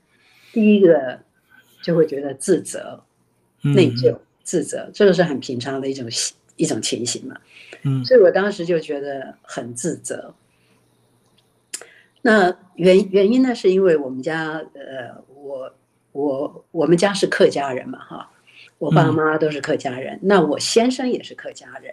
[0.53, 1.19] 第一个
[1.83, 3.03] 就会觉得自责、
[3.61, 6.09] 内疚、自责，这个是很平常的一种。
[6.57, 7.37] 一种情形嘛，
[7.83, 10.33] 嗯，所以我当时就觉得很自责。
[12.23, 15.75] 那原原因呢，是因为我们家，呃，我
[16.15, 18.31] 我我们家是客家人嘛，哈，
[18.79, 21.93] 我爸妈都是客家人，那我先生也是客家人，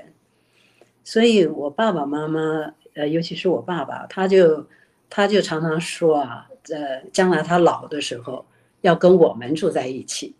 [1.04, 4.66] 所以我爸爸妈妈，呃，尤其是我爸爸，他就
[5.10, 8.46] 他就常常说啊，呃，将来他老的时候
[8.82, 10.36] 要跟我们住在一起，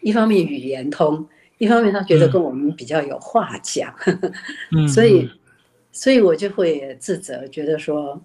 [0.00, 1.26] 一方面语言通。
[1.58, 3.94] 一方面，他觉得跟我们比较有话讲，
[4.92, 5.30] 所以，
[5.92, 8.20] 所以我就会自责，觉得说，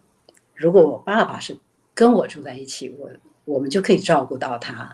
[0.56, 1.56] 如果我爸爸是
[1.94, 3.12] 跟我住在一起，我
[3.48, 4.94] 我们就可以照顾到他，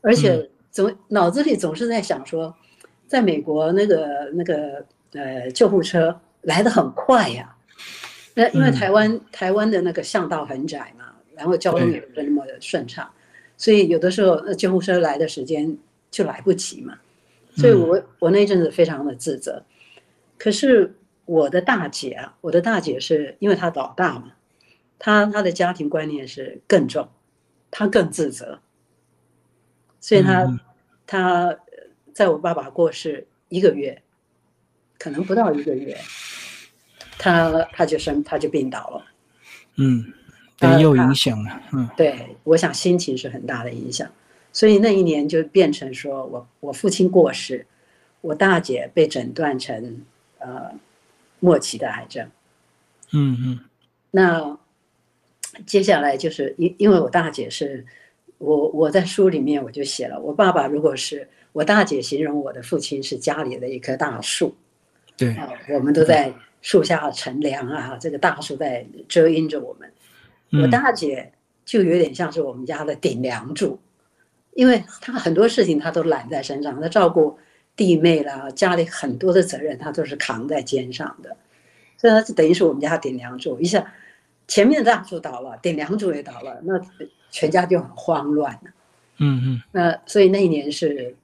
[0.00, 2.52] 而且总脑子里总是在想说，
[3.06, 7.54] 在美国那个那个呃救护车来的很快呀，
[8.34, 13.08] 那因为台湾台湾的那个巷道很窄嘛，然后交通也不是那么顺畅，
[13.56, 15.78] 所以有的时候救护车来的时间
[16.10, 16.98] 就来不及嘛。
[17.56, 19.62] 所以，我我那阵子非常的自责，
[20.36, 20.92] 可是
[21.24, 24.32] 我的大姐啊，我的大姐是因为她老大嘛，
[24.98, 27.06] 她她的家庭观念是更重，
[27.76, 28.60] 她更自责，
[30.00, 30.60] 所以他
[31.04, 31.58] 他
[32.12, 34.00] 在我爸爸过世一个月，
[34.96, 35.98] 可能不到一个月，
[37.18, 39.06] 他他就生他就病倒了，
[39.74, 40.12] 嗯，
[40.60, 44.08] 也有影响了，嗯，对，我想心情是很大的影响。
[44.52, 47.66] 所以那一年就变成说，我我父亲过世，
[48.20, 50.00] 我大姐被诊断成
[50.38, 50.70] 呃
[51.40, 52.30] 末期的癌症。
[53.10, 53.58] 嗯嗯。
[54.12, 54.56] 那
[55.66, 57.84] 接下来就是因因为我大姐是，
[58.38, 64.54] 我我在书里面我就写了，我爸爸如果是我大姐形容我的父亲是家里的一棵大树，
[65.16, 65.36] 对，
[65.72, 69.90] 我们都在树下乘凉啊，这个大树在遮阴着我们。
[70.62, 71.32] 我大姐
[71.64, 73.78] 就有点像是我们家的顶梁柱。
[74.52, 77.36] 因为她很多事情她都揽在身上，她照顾
[77.74, 81.36] 弟妹啦，家里很多的责任她都是扛在肩上的，
[81.98, 83.58] 所以她就等于是我们家顶梁柱。
[83.58, 83.92] 一下
[84.46, 86.80] 前面的大树倒了，顶梁柱也倒了，那
[87.30, 88.70] 全家就很慌乱了。
[89.18, 89.62] 嗯嗯。
[89.72, 91.14] 那所以那一年是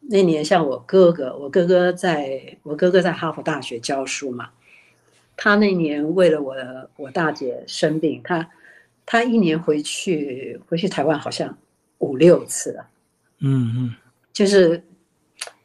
[0.00, 4.50] 那年，像我哥哥，我哥哥在我哥哥在哈佛大学教书嘛，
[5.36, 6.56] 他那年为了我
[6.96, 8.50] 我大姐生病，他
[9.06, 11.56] 他一年回去回去台湾好像。
[12.00, 12.86] 五六次了，
[13.40, 13.94] 嗯嗯，
[14.32, 14.84] 就是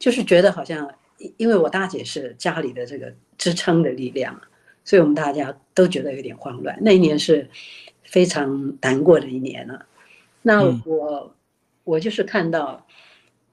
[0.00, 0.90] 就是觉得好像，
[1.36, 4.42] 因为我大姐是家里的这个支撑的力量，
[4.84, 6.78] 所以我们大家都觉得有点慌乱。
[6.80, 7.48] 那一年是
[8.02, 9.86] 非常难过的一年了。
[10.42, 11.34] 那我
[11.84, 12.86] 我就是看到，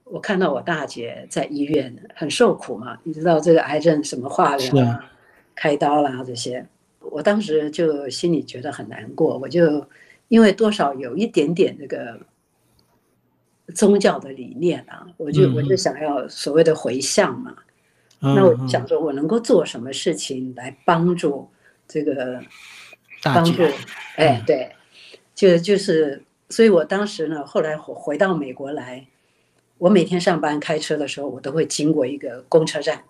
[0.04, 5.10] 我看到我大姐在医院很受苦嘛，你知道这个癌症什么化疗啊、
[5.54, 6.66] 开刀啦这些，
[7.00, 9.86] 我当时就心里觉得很难过，我就
[10.28, 12.20] 因为多少有一点点这个
[13.74, 17.56] 宗教的理念啊，我就我就想要所谓的回向嘛，
[18.22, 21.48] 那我想说我能够做什么事情来帮助
[21.86, 22.40] 这个
[23.22, 23.62] 帮助，
[24.16, 24.70] 哎对，
[25.34, 29.06] 就就是，所以我当时呢，后来回到美国来。
[29.78, 33.02] 我每天上班开车的时候，我都会经过一个公车站。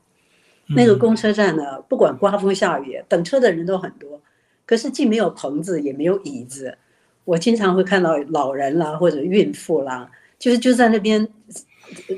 [0.68, 4.22] 那个公车站呢，不管刮风下雨，等车的人都很多。
[4.64, 6.78] 可是既没有棚子，也没有椅子。
[7.26, 11.28] 我经常会看到老人啦，或者孕妇啦，就是就在那边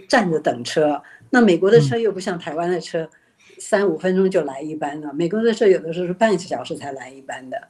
[0.08, 1.02] 站着等车。
[1.34, 3.10] 那美国的车又不像台湾的车，
[3.58, 5.12] 三五分钟就来一班了。
[5.12, 7.60] 美国的车有的时候是半个小时才来一班的，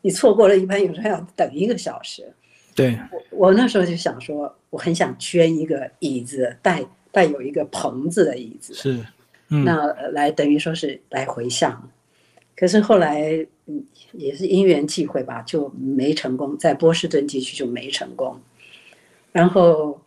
[0.00, 2.34] 你错过了一班，有时候要等一个小时。
[2.74, 2.98] 对，
[3.30, 8.98] 我我那时候就想说，我很想捐一个椅子，带带有一个棚子的椅子，是，
[9.46, 11.90] 那来等于说是来回向，
[12.56, 18.40] 可是后来嗯也是因缘际会吧，就没成功，在波士顿地区就没成功，
[19.30, 20.00] 然后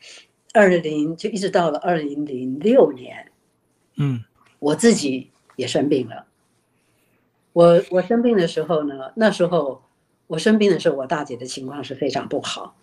[0.56, 3.32] 二零就一直到了二零零六年，
[3.98, 4.24] 嗯，
[4.58, 6.26] 我自己也生病了，
[7.54, 9.84] 我我生病的时候呢，那时候。
[10.28, 12.76] 我生病的时候，我大姐的情况是非常不好，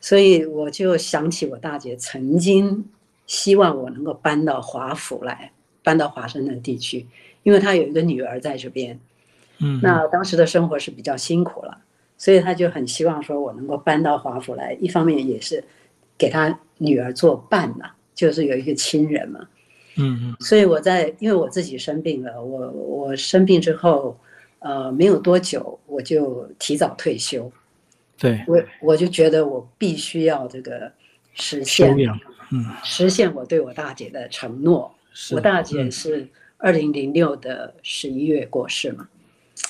[0.00, 2.84] 所以我就想起我大姐曾经
[3.28, 5.52] 希望我能够搬到华府来，
[5.84, 7.06] 搬到华盛顿地区，
[7.44, 8.98] 因为她有一个女儿在这边。
[9.58, 11.78] 嗯，那当时的生活是比较辛苦了，
[12.16, 15.62] 所以她就很希望说我能够搬到华府来，一方面也是
[16.18, 19.48] 给他女儿做伴嘛，就是有一个亲人嘛。
[19.96, 24.18] 嗯嗯，所以我在因为我自己生病了，我我生病之后。
[24.60, 27.48] 呃，没有多久我就提早退休，
[28.18, 30.90] 对我我就觉得我必须要这个
[31.32, 31.96] 实现，
[32.50, 34.92] 嗯，实现我对我大姐的承诺。
[35.30, 36.26] 我大姐是
[36.56, 39.08] 二零零六的十一月过世嘛，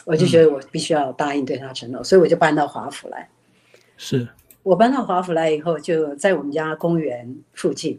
[0.07, 3.29] 我就觉得我必须要答应对她承诺，所以我就搬到华府来。
[3.99, 4.27] 是
[4.69, 7.99] 我搬到华府来以后，就在我们家公园附近，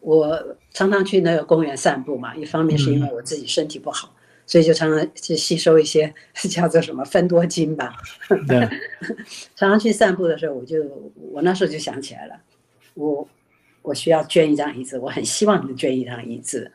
[0.00, 2.34] 我常常去那个公园散步嘛。
[2.34, 4.12] 一方面是因为我自己身体不好。
[4.48, 6.12] 所以就常常去吸收一些
[6.50, 7.94] 叫做什么分多精吧。
[9.54, 10.82] 常常去散步的时候，我就
[11.32, 12.34] 我那时候就想起来了，
[12.94, 13.28] 我
[13.82, 16.68] 我需要捐一张椅子，我很希望能捐一张椅子，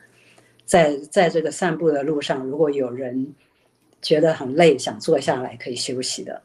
[0.65, 3.33] 在在这个散步的路上，如果有人
[4.01, 6.41] 觉得很累，想坐下来可以休息的。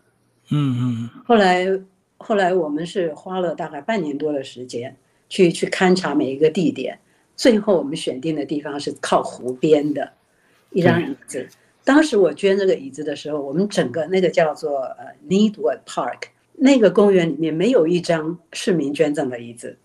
[0.50, 1.10] 嗯嗯。
[1.24, 1.66] 后来
[2.18, 4.96] 后来我们是花了大概半年多的时间
[5.28, 6.98] 去去勘察每一个地点，
[7.36, 10.12] 最后我们选定的地方是靠湖边的。
[10.70, 11.46] 一张椅子，
[11.84, 19.78] 当时我捐这个椅子的时候，我们整个那个叫做呃 Needwood Park 那个公园里面没有一张市民捐赠的椅子，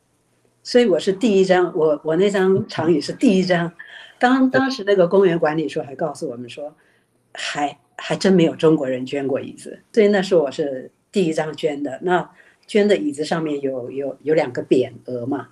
[0.63, 3.71] 所以我是第一张，我我那张长椅是第一张。
[4.19, 6.75] 当当时那个公园管理处还告诉我们说，
[7.33, 11.99] 还还真没有中国人捐过椅子，所以那是我是第一张捐的。
[12.01, 12.29] 那
[12.67, 15.49] 捐的椅子上面有有有两个匾额嘛，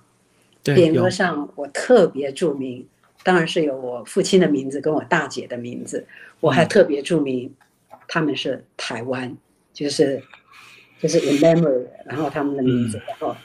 [0.64, 2.86] 匾额上我特别注明。
[3.22, 6.06] 当然是有我父亲的名字跟我大姐的名字，
[6.40, 7.54] 我还特别注明
[8.08, 9.36] 他们是台湾，
[9.74, 10.22] 就是
[10.98, 13.36] 就是 in memory，然后他们的名字，然后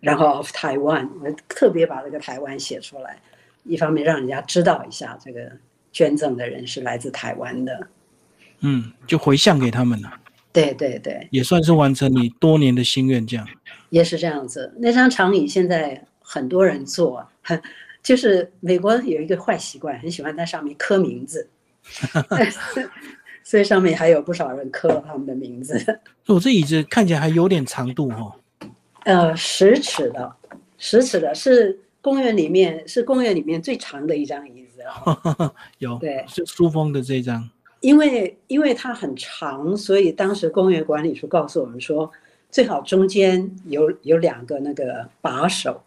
[0.00, 3.22] 然后 of Taiwan，我特别把这个台湾写出来，
[3.62, 5.52] 一方面让人家知道一下这个
[5.92, 7.86] 捐赠的人是来自台湾的，
[8.58, 10.18] 嗯，就回向给他们了，
[10.64, 13.46] 对对对，也算是完成你多年的心愿，这样
[13.90, 14.74] 也是这样子。
[14.78, 17.60] 那张长椅现在很多人坐，很。
[18.02, 21.48] 就是美国有一个坏习惯，很喜欢在上面刻名字，
[23.42, 25.74] 所以上面还有不少人刻了他们的名字。
[26.28, 28.32] 我这椅子看起来还有点长度哦。
[29.02, 30.36] 呃，十尺的，
[30.78, 34.84] 十尺的是公园里面是公园里面最长的一张椅子。
[35.78, 37.50] 有，对，是书封的这张。
[37.86, 42.10] 因为因为它很长，所以当时公园管理处告诉我们说，
[42.50, 45.82] 最好中间有有两个那个把手，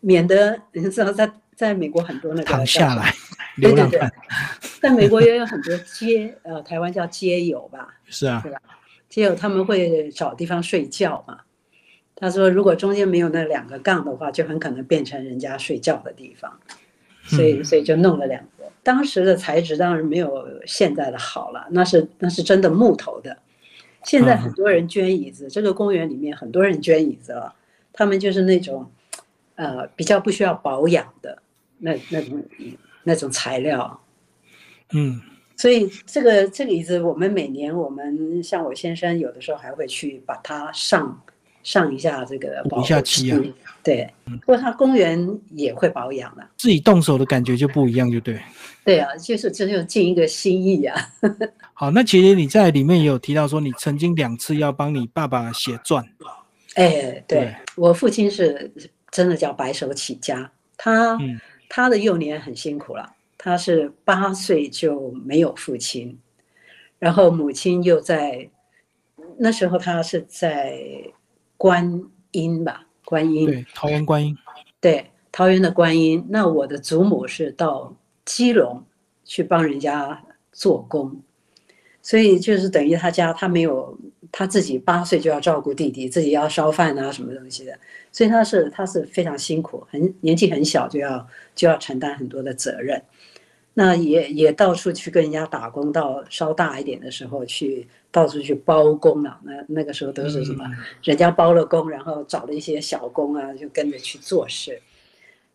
[0.00, 1.30] 免得你知道在。
[1.56, 3.14] 在美国很多那个躺下来，
[3.62, 4.00] 对对对，
[4.80, 8.58] 在美国也有很多街，呃，台湾叫街友吧， 是啊，对吧？
[9.08, 11.38] 街友他们会找地方睡觉嘛。
[12.16, 16.58] 他说，如果中间没有那两个杠的话，就很可能变成人家睡觉的地方，
[17.22, 18.48] 所以所以就弄了两个。
[18.84, 23.36] 当时的材质当然没有现在的好了，那是那是真的木头的。
[24.04, 27.52] 现在很多人捐椅子，这个公园里面很多人捐椅子了，
[27.92, 28.88] 他们就是那种，
[29.56, 31.38] 呃，比较不需要保养的。
[31.78, 32.42] 那那种
[33.02, 34.00] 那种材料，
[34.92, 35.20] 嗯，
[35.56, 41.20] 所以这个这个椅子，我们每年我们像我先生有的时候还会去把它上
[41.64, 43.40] 上一下这个保一下漆啊。
[43.82, 48.40] 对，不过他公园也会保养的，自己动手的感觉就不一样，就对。
[48.84, 50.96] 对啊，就是这就尽一个心意啊。
[51.74, 56.04] 好，那其实你在里面也有提到说，你曾经两次要帮你爸爸写传。
[56.74, 58.72] 哎，对我父亲是
[59.10, 61.18] 真的叫白手起家，他
[61.68, 66.18] 他的幼年很辛苦了，他是八岁就没有父亲，
[66.98, 68.48] 然后母亲又在
[69.38, 70.78] 那时候他是在
[71.64, 72.84] 观音吧。
[73.06, 74.36] 观音对桃园观音，
[74.80, 76.22] 对桃园的观音。
[76.28, 77.96] 那我的祖母是到
[78.26, 78.84] 基隆
[79.24, 81.22] 去帮人家做工，
[82.02, 83.98] 所以就是等于他家他没有
[84.30, 87.78] 他自己八岁就要照顾弟弟，自己要烧饭啊什么东西的，
[88.12, 93.02] 所以他是他是非常辛苦，很年纪很小就要就要承担很多的责任。
[93.76, 99.36] 那也也到处去跟人家打工，到稍大一点的时候去到处去包工了。
[99.42, 100.64] 那那个时候都是什么？
[101.02, 104.80] 人家包了工，然后找了一些小工啊，就跟着去做事。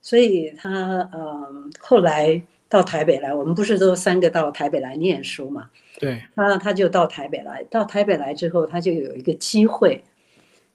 [0.01, 5.69] 所以他嗯，后来到台北来，我们不是都三个到台北来念书嘛？
[5.97, 6.21] 对。
[6.35, 10.03] 他他就到台北来，到台北来之后，他就有一个机会，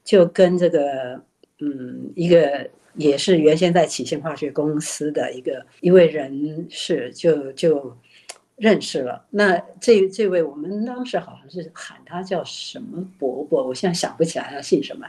[0.03, 1.21] 就跟这个
[1.61, 2.71] 嗯一个。
[2.97, 7.97] 也是原先在启信化学公司的一个一位人士，就就
[8.57, 9.25] 认识了。
[9.31, 15.07] 那这这位我们当时好像是喊他叫什么伯伯，我现在想不起来他姓什么。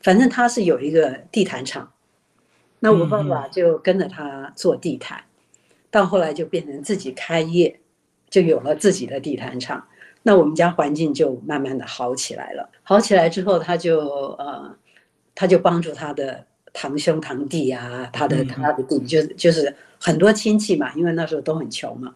[0.00, 1.92] 反正他是有一个地毯厂，
[2.80, 5.22] 那我爸爸就跟着他做地毯，
[5.90, 7.78] 到后来就变成自己开业，
[8.30, 9.86] 就有了自己的地毯厂。
[10.22, 12.70] 那我们家环境就慢慢的好起来了。
[12.82, 14.08] 好起来之后，他就
[14.38, 14.74] 呃，
[15.34, 16.46] 他就帮助他的。
[16.76, 22.14] 堂兄堂弟啊，他的他的弟就就是很多亲戚嘛，因为那时候都很穷嘛，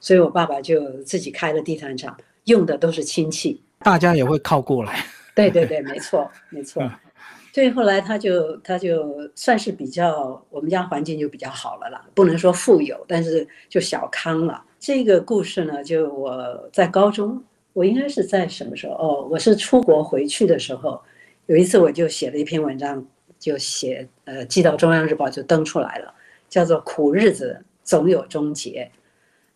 [0.00, 5.02] 所以我爸爸就自己开了地毯厂，用的都是亲戚，大家也会靠过来。
[5.34, 6.86] 对对对，没错 没错。
[7.54, 14.62] 所以后来他就他就算是比较，我们家环境就比较好了啦，不能说富有，但是就小康了。
[14.78, 17.42] 这个故事呢，就我在高中，
[17.72, 18.94] 我应该是在什么时候？
[18.94, 21.00] 哦，我是出国回去的时候，
[21.46, 23.02] 有一次我就写了一篇文章。
[23.42, 26.14] 就写呃寄到中央日报就登出来了，
[26.48, 28.88] 叫做苦日子总有终结。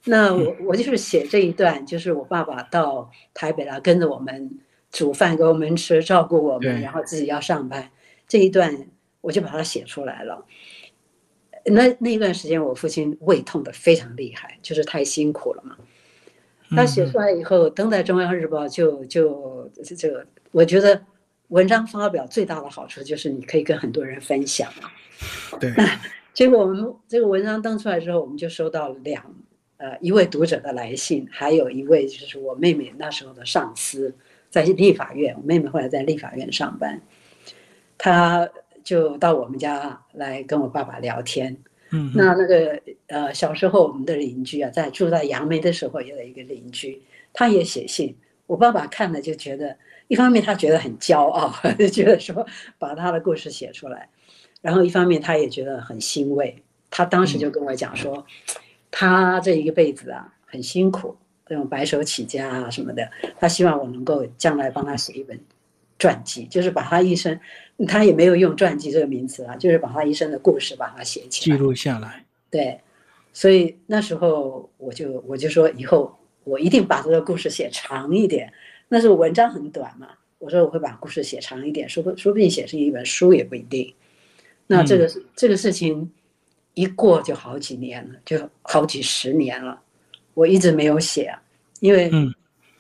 [0.06, 4.58] 那我我就是写这一段，就是我爸爸到台北来跟着我们
[4.90, 7.88] 煮饭给我们吃，照顾我们，然后自己要上班
[8.26, 8.88] 这一段，
[9.20, 10.44] 我就把它写出来了。
[11.66, 15.76] 那那段时间我父亲胃痛的非常厉害，就是太辛苦了嘛。
[16.70, 21.00] 他写出来以后登在中央日报，就就这个我觉得。
[21.48, 24.90] 文章发表最大的好处就是你可以跟很多人分享嘛。
[25.60, 25.72] 对。
[26.34, 29.24] 结果我们这个文章登出来之后，我们就收到两
[29.78, 34.14] 呃一位读者的来信，还有一位就是我妹妹那时候的上司，
[34.50, 35.34] 在立法院。
[35.34, 37.00] 我妹妹后来在立法院上班，
[37.96, 38.46] 她
[38.84, 41.56] 就到我们家来跟我爸爸聊天。
[41.90, 42.12] 嗯。
[42.14, 47.00] 那那个呃小时候我们的邻居啊，在住在杨梅的时候有一个邻居，
[47.32, 48.14] 他也写信，
[48.46, 49.76] 我爸爸看了就觉得。
[50.08, 52.46] 一方面他觉得很骄傲， 就觉得说
[52.78, 54.08] 把他的故事写出来，
[54.60, 56.62] 然后一方面他也觉得很欣慰。
[56.90, 58.24] 他当时就跟我讲说，
[58.90, 65.38] 他这一辈子啊很辛苦，这种白手起家啊什么的，他希望我能够将来帮他写一本
[65.98, 67.38] 传记，就是把他一生，
[67.88, 72.24] 他也没有用传记这个名词啊，就是把他一生的故事把它写起来，记录下来。
[72.48, 72.80] 对，
[73.32, 78.52] 所以那时候我就我就说以后我一定把这个故事写长一点。
[78.88, 80.08] 那是文章很短嘛，
[80.38, 83.92] 我说我会把故事写长一点，说不说不定写成一本书也不一定。
[84.68, 86.08] 那这个这个事情
[86.74, 89.80] 一过就好几年了，就好几十年了，
[90.34, 91.36] 我一直没有写，
[91.80, 92.10] 因为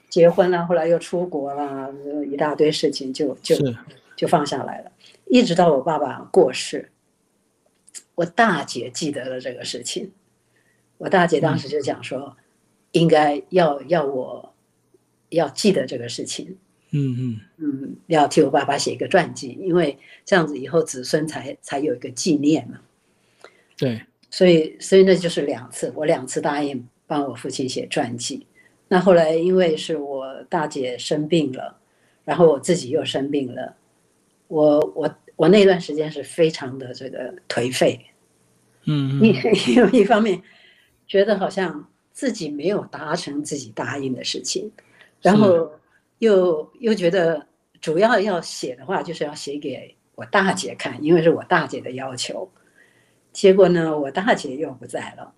[0.08, 1.92] 结婚了，后来又出国了，
[2.30, 3.56] 一大堆事情就就
[4.16, 4.92] 就放下来了。
[5.26, 6.88] 一直到我爸爸过世，
[8.14, 10.12] 我大姐记得了这个事情，
[10.98, 12.36] 我大姐当时就讲说，
[12.92, 14.52] 应该要要我。
[15.30, 16.56] 要记得这个事情，
[16.92, 22.80] 嗯嗯嗯，要替我爸爸写一个传记，因为这样子以后子孙才才有一个纪念嘛。
[23.76, 24.00] 对，
[24.30, 28.46] 所以所以那就是两次，我两次答应帮我父亲写传记。
[28.88, 31.76] 那后来因为是我大姐生病了，
[32.24, 33.74] 然后我自己又生病了，
[34.48, 38.06] 我我我那段时间是非常的这个颓废，
[38.84, 39.34] 嗯，因
[39.74, 40.40] 因为一方面
[41.06, 44.70] 觉得好像自己没有达成自己答应的事情。
[45.22, 45.70] 然后
[46.18, 47.46] 又又觉得
[47.80, 52.50] 主要要写的话，就是要写给我大姐看，因为是我大姐的要求。
[53.32, 55.34] 结果呢，我大姐又不在了，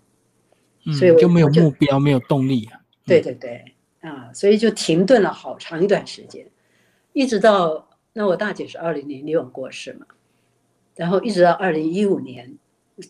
[0.93, 6.47] 所以我就没有目标，没有动力啊对对对，啊，所以就停顿了好长一段时间，
[7.13, 10.07] 一直到那我大姐是二零零六过世嘛，
[10.95, 12.57] 然后一直到二零一五年，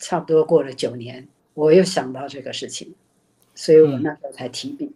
[0.00, 2.94] 差不多过了九年，我又想到这个事情，
[3.54, 4.90] 所以我那时候才提笔。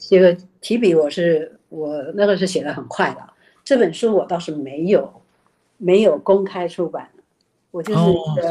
[0.00, 3.20] 这个提笔我是我那个是写的很快的，
[3.62, 5.22] 这本书我倒是没有
[5.76, 7.08] 没有公开出版，
[7.70, 8.00] 我就是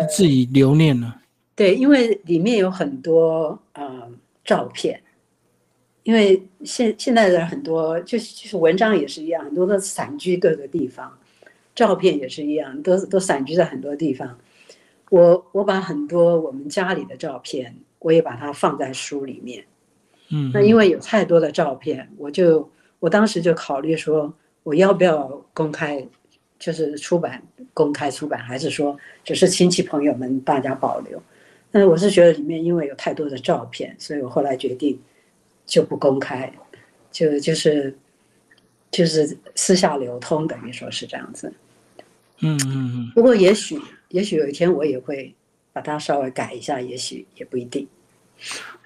[0.09, 1.19] 自己留念了。
[1.55, 4.09] 对，因为里面有很多呃
[4.45, 5.01] 照片。
[6.03, 11.15] 因为现现在的很多就是就是文章也是一样，很多都散居各个地方，
[11.75, 14.35] 照片也是一样，都都散居在很多地方。
[15.11, 19.63] 我我把很多我们家里的照片，我也把它放在书里面。
[20.32, 22.69] 嗯，那因为有太多的照片，我就
[22.99, 26.05] 我当时就考虑说，我要不要公开，
[26.57, 27.41] 就是出版
[27.73, 31.21] 公开出版，还是说只是亲戚朋友们大家保留？
[31.71, 34.99] 但是我是觉得里面因为有太多的照片，所以我后来决定。
[35.69, 36.51] 就不公开，
[37.11, 37.95] 就就是
[38.89, 41.53] 就是私下流通，等于说是这样子。
[42.39, 43.11] 嗯嗯嗯。
[43.13, 45.32] 不过也许也许有一天我也会
[45.71, 47.88] 把它稍微改一下，也许也不一定。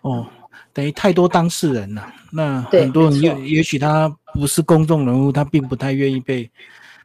[0.01, 0.27] 哦，
[0.73, 6.49] 等于太多当事人了，那很多人也也许他不是公众人物，他并不太愿意被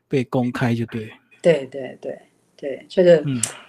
[0.08, 1.12] 被公开，就对。
[1.42, 2.18] 对对对
[2.56, 3.22] 对，这个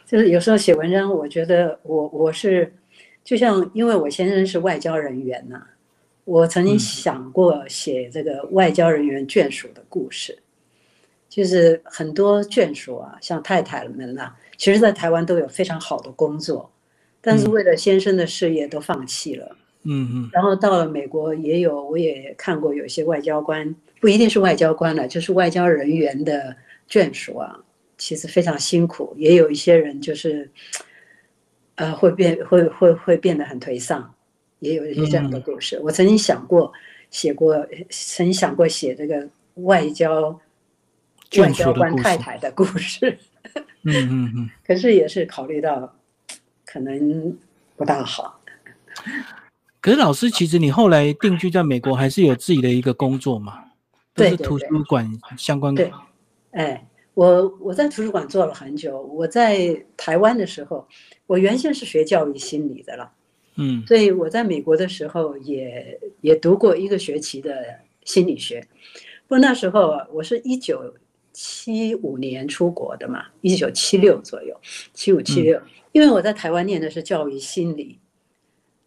[0.05, 2.73] 就是有时候写文章，我觉得我我是
[3.23, 5.61] 就像因为我先生是外交人员呐。
[6.25, 10.37] 我曾经想过写这个外交人员眷属的故事，
[11.27, 16.71] 就是很多眷属啊，像太太们呐，其实，在台湾都有非常好的工作，
[17.19, 19.47] 但是为了先生的事业都放弃了。
[19.49, 20.29] 嗯嗯。
[20.31, 26.55] 然后到了美国，也有我也看过有些外交官，不一定是外交官了，就是外交人员的
[26.89, 27.59] 眷属啊，
[27.97, 29.13] 其实非常辛苦。
[29.17, 30.49] 也有一些人就是，
[31.75, 34.13] 呃，会变会会会变得很颓丧。
[34.59, 35.79] 也有一些这样的故事。
[35.81, 36.69] 我曾经想过
[37.11, 40.37] 写过，曾经想过写这个外交
[41.37, 43.17] 外交官太太的故事。
[43.83, 44.49] 嗯嗯嗯。
[44.67, 45.95] 可是也是考虑到
[46.65, 47.37] 可能
[47.77, 48.41] 不大好。
[49.81, 53.63] 可是老师，其实你后来定居在美国，还是有自己的一个工作嘛？
[54.13, 55.73] 对图书馆相关。
[55.73, 55.91] 对。
[56.51, 59.01] 哎，我我在图书馆做了很久。
[59.01, 60.87] 我在台湾的时候，
[61.27, 63.11] 我原先是学教育心理的了。
[63.55, 67.53] 嗯，所以我在美国的时候也也读过一个学期的
[68.05, 68.61] 心理学，
[69.27, 70.93] 不过那时候我是一九
[71.33, 74.57] 七五年出国的嘛，一九七六左右，
[74.93, 75.61] 七五七六，
[75.91, 77.99] 因为我在台湾念的是教育心理，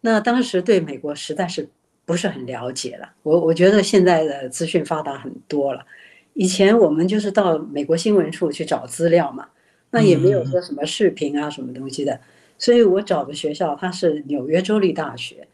[0.05, 1.65] 那当时对美国实在是
[2.03, 3.09] 不是很了解了。
[3.23, 5.85] 我我觉得现在的资讯发达很多了，
[6.33, 9.47] 以前我们就是到美国新闻处去找资料嘛，
[9.91, 12.19] 那也没有说什么视频啊什么东西的。
[12.59, 15.47] 所以我找的学校，它是纽约州立大学。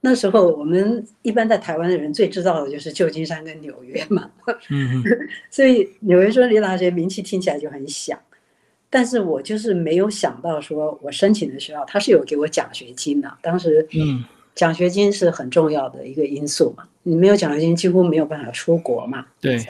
[0.00, 4.30] 那时候我们一般在台湾的人最知道的就是旧金山跟纽约嘛。
[4.70, 5.04] 嗯
[5.52, 8.18] 所以纽约州立大学名气听起来就很响，
[8.92, 13.32] 但是我就是没有想到说，我申请的学校它是有给我奖学金的。
[13.40, 14.24] 当时，嗯，
[14.54, 16.82] 奖学金是很重要的一个因素嘛。
[17.04, 19.24] 你没有奖学金，几乎没有办法出国嘛。
[19.40, 19.64] 对。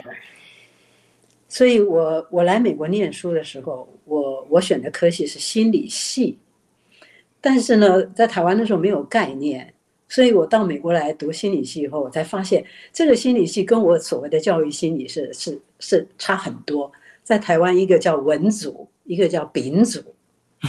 [1.47, 6.37] 所以我我来美国念书的时候，我我选的科系是心理系。
[7.39, 9.71] 但是呢，在台湾的时候没有概念，
[10.07, 12.63] 所以我到美国来读心理系以后，我才发现
[12.93, 16.91] 这个心理系跟我所谓的教育心理是是是差很多。
[17.23, 20.01] 在台湾，一个叫文组，一个叫丙组。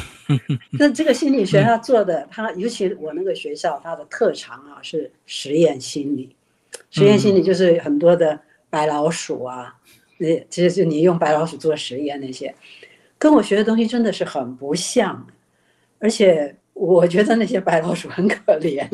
[0.79, 6.35] 那这个心理学他做的，他尤其我那个学校，他的特长啊是实验心理。
[6.91, 9.75] 实验心理就是很多的白老鼠啊，
[10.19, 12.55] 那其实就你用白老鼠做实验那些，
[13.19, 15.27] 跟我学的东西真的是很不像，
[15.99, 16.57] 而且。
[16.75, 18.89] 我觉得那些白老鼠很可怜，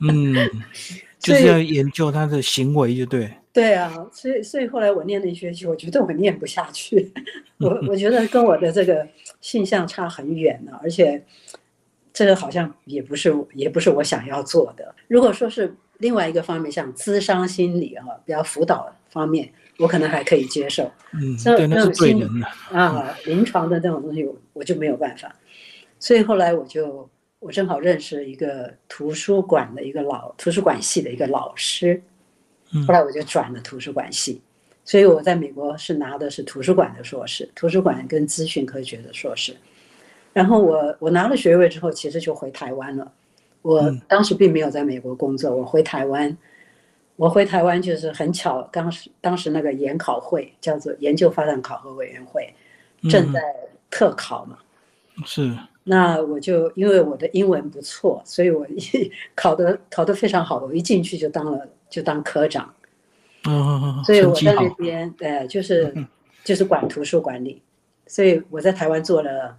[0.00, 0.32] 嗯，
[1.18, 3.28] 就是要研究它的行为，就对。
[3.56, 7.10] 对啊，所以所以后来我念那学期，我觉得我念不下去，
[7.58, 9.08] 我我觉得跟我的这个
[9.40, 11.24] 性向差很远呢，而且
[12.12, 14.94] 这个好像也不是也不是我想要做的。
[15.08, 20.84] 如果说是另外一个方面，像咨商心理啊，比较辅导方面，我可能还可以接受。
[21.14, 25.34] 嗯，对，那是对人的啊，临床的那种东西，我就没有办法。
[25.98, 27.08] 所以后来我就。
[27.38, 32.02] 我正好认识一个图书馆的一个老图书馆系的一个老师，
[32.84, 34.40] 后来我就转了图书馆系，
[34.84, 39.56] 所以我在美国是拿的是图书馆的硕士，图书馆跟资讯科学的硕士。
[40.32, 43.10] 然后我我拿了学位之后，其实就回台湾了。
[43.62, 46.36] 我当时并没有在美国工作，我回台湾，
[47.16, 52.52] 我回台湾就是很巧，当时当时那个研考会叫做研究发展考核委员会
[53.08, 53.40] 正在
[53.90, 54.58] 特考嘛，
[55.24, 55.50] 是。
[55.88, 62.72] 那我就因为我的英文不错，所以我一 考的考得非常好，我一进去就当了就当科长。
[63.48, 65.94] 嗯，所以我在那边，呃，就是
[66.42, 67.62] 就是管图书管理，
[68.06, 69.56] 所以我在台湾做了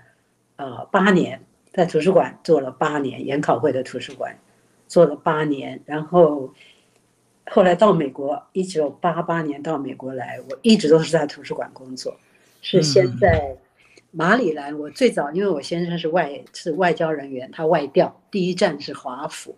[0.57, 4.38] 呃八年，在图书馆做了八年，研考会的图书馆
[4.88, 6.53] 做了八年，然后
[7.49, 12.13] 后来到美国，一九八八年到美国来，我一直都是在图书馆工作，
[12.61, 13.55] 是先在
[14.11, 19.55] 马里兰，我最早因为我先生是外是外交人员，他外调，第一站是华府，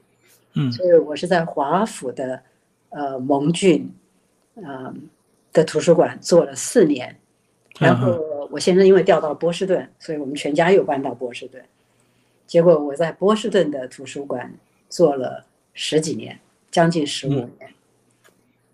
[0.54, 2.44] 嗯，所以我是在华府的
[2.90, 3.90] 呃蒙郡，
[4.56, 5.10] 嗯。
[5.52, 7.14] 的图书馆做了四年，
[7.80, 11.62] 然后我先生因为调到波士顿，所以我们全家又搬到波士顿。
[12.46, 14.54] 结果我在波士顿的图书馆
[14.90, 17.52] 做了十几年，将近十五年。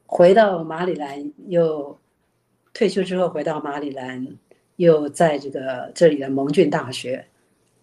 [0.05, 1.97] 回到马里兰又
[2.73, 4.27] 退休之后回到马里兰，
[4.75, 7.25] 又在这个这里的蒙郡大学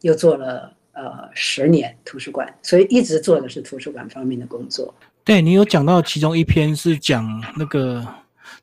[0.03, 4.95] 又做了呃十年图书馆，所以一直做的是图书馆方面的工作。
[5.25, 8.07] 对你有讲到其中一篇是讲那个。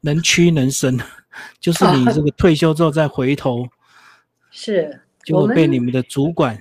[0.02, 0.98] 能屈能伸，
[1.60, 3.68] 就是你这个退休之后再回头，
[4.50, 6.58] 是就会被你们的主管。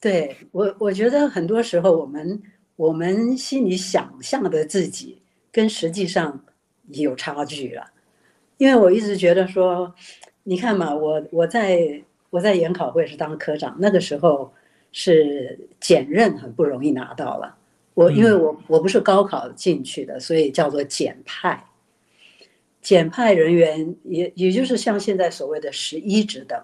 [0.00, 2.42] 对我，我觉得很多时候我们
[2.74, 5.22] 我们心里想象的自己
[5.52, 6.44] 跟实际上
[6.88, 7.86] 有差距了，
[8.56, 9.94] 因为我一直觉得说，
[10.42, 14.52] 你看嘛，我我在我在研考会是当科长，那个时候
[14.90, 17.54] 是检任很不容易拿到了，
[17.94, 21.64] 我因为我我不是高考进去的，所以叫做检派。
[22.80, 26.60] 检派人员也也就是像现在所谓的十一职等，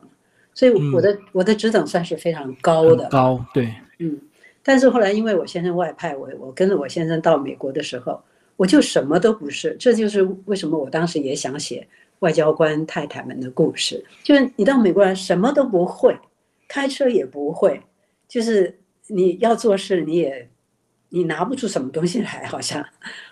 [0.53, 3.45] 所以我的我的职等算是非常高的高。
[3.55, 4.21] 对，嗯，
[4.65, 8.21] 但是后来因为我先生外派我，我跟着我先生到美国的时候，
[8.57, 11.87] 我就什么都不是，这就是为什么我当时也想写
[12.19, 16.19] 外交官太太们的故事，就是你到美国来什么都不会，
[16.67, 17.81] 开车也不会，
[18.27, 18.77] 就是
[19.07, 20.49] 你要做事你也
[21.09, 22.85] 你拿不出什么东西来，好像。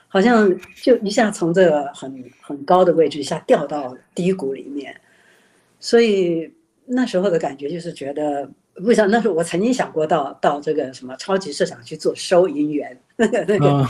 [0.09, 4.99] 好像就一下从这个很很高的位置一下掉到低谷里面，
[5.81, 6.51] 所以
[6.87, 9.05] 那时候的感觉就是觉得，为啥？
[9.07, 13.87] 那时候我曾经想过到到这个什么超级市场去做收银员，那个那个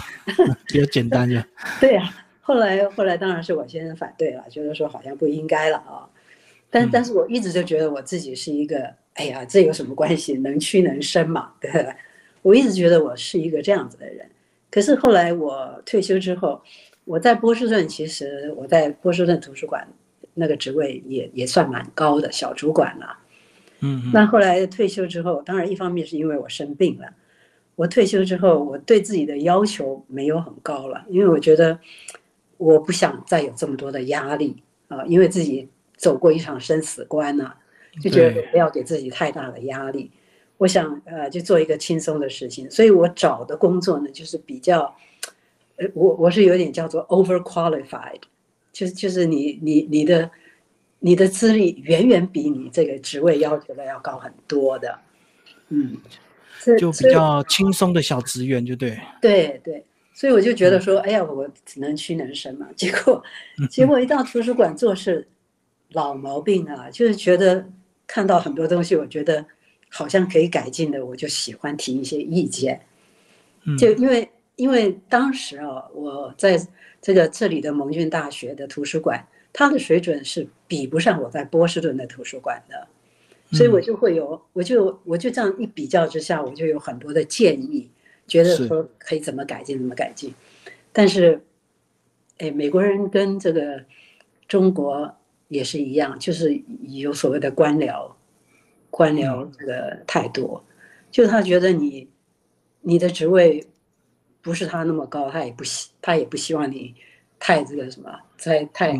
[0.66, 1.47] 比较简单呀。
[1.78, 6.09] 对呀，后来后来当然是我先生反对了，觉得说好像不应该了啊。
[6.70, 10.32] 但但是我一直就觉得我自己是一个，哎呀，这有什么关系？
[10.39, 11.95] 能屈能伸嘛，对吧？
[12.47, 14.24] 我一直觉得我是一个这样子的人。
[14.70, 16.62] 可是后来我退休之后，
[17.05, 19.84] 我在波士顿，其实我在波士顿图书馆
[20.34, 23.18] 那个职位也也算蛮高的小主管了。
[23.80, 27.09] 嗯，那后来退休之后，当然一方面是因为我生病了。
[27.74, 31.76] 我退休之后，我对自己的要求没有很高了，因为我觉得
[32.59, 37.53] 我不想再有这么多的压力啊，因为自己走过一场生死关呐，
[38.01, 40.12] 就觉得不要给自己太大的压力。
[40.59, 44.96] 我想呃，就做一个轻松的事情，所以我找的工作呢，就是比较，
[45.76, 48.20] 呃，我我是有点叫做 over qualified，
[48.72, 50.30] 就是就是你你你的
[50.98, 54.98] 你的资历远远比你这个职位要求的要高很多的，
[55.68, 55.98] 嗯，
[56.78, 59.84] 就比较轻松的小职员，就对，对对，
[60.14, 63.22] 所以我就觉得说，哎呀，我只能屈能伸嘛， 结果
[63.68, 65.28] 结果一到图书馆做事，
[65.92, 67.68] 老毛病啊，就是觉得
[68.07, 69.44] 看到很多东西，我觉得。
[69.97, 72.78] 好像可以改进的，我就喜欢提一些意见。
[73.78, 76.61] 就因为因为当时啊，我在
[77.01, 82.86] 这个这里的蒙郡大学的图书馆，它的水准是比不上我在波士顿的图书馆的，
[83.57, 87.88] 所以我就会有，我就我就这样一比较之下，我就有很多的建议，
[88.28, 90.34] 觉得说可以怎么改进，怎么改进。
[90.92, 91.40] 但是，
[92.38, 93.82] 哎，美国人跟这个
[94.47, 95.16] 中国
[95.49, 98.12] 也是一样，就是有所谓的官僚。
[98.97, 100.64] 官僚这个太多，
[101.11, 102.09] 就他觉得你
[102.80, 103.62] 你的职位
[104.40, 106.94] 不是他那么高，他也不希他也不希望你
[107.38, 108.99] 太这个什么，太太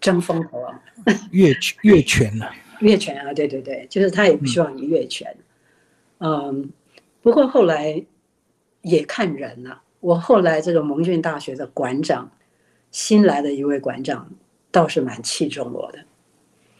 [0.00, 0.80] 争风头啊，
[1.32, 5.36] 越越权了，越权啊，对对对，就是他也不希望你越权。
[6.18, 6.70] 嗯，
[7.20, 8.00] 不过后来
[8.82, 9.82] 也看人了。
[9.98, 12.30] 我后来这个蒙郡大学的馆长，
[12.92, 14.30] 新来的一位馆长
[14.70, 15.98] 倒是蛮器重我的。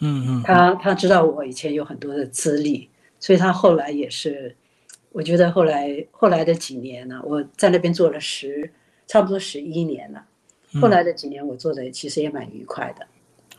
[0.04, 2.88] 嗯嗯，他他知道我以前有很多的资历，
[3.20, 4.54] 所以他后来也是，
[5.12, 8.68] 我觉得后来后来的几年呢，我在那边做了十
[9.06, 10.24] 差不多十一年了，
[10.80, 13.06] 后来的几年我做的其实也蛮愉快的。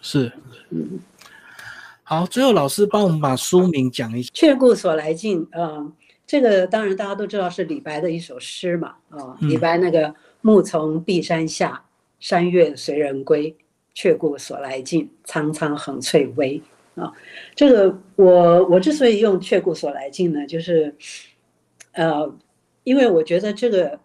[0.01, 0.29] 是，
[0.69, 0.99] 嗯，
[2.03, 5.89] 好，最后老师帮我们把书名讲一下，《却故所来径》啊，
[6.27, 11.85] 这个当然大家都知道是李白的一首诗嘛，啊，李白那个“暮从碧山下，
[12.19, 13.55] 山月随人归”。
[13.93, 16.61] 却顾所来径，苍苍横翠微。
[16.95, 17.11] 啊！
[17.55, 20.95] 这个我我之所以用“却顾所来径”呢，就是，
[21.93, 22.31] 呃，
[22.83, 23.99] 因为我觉得这个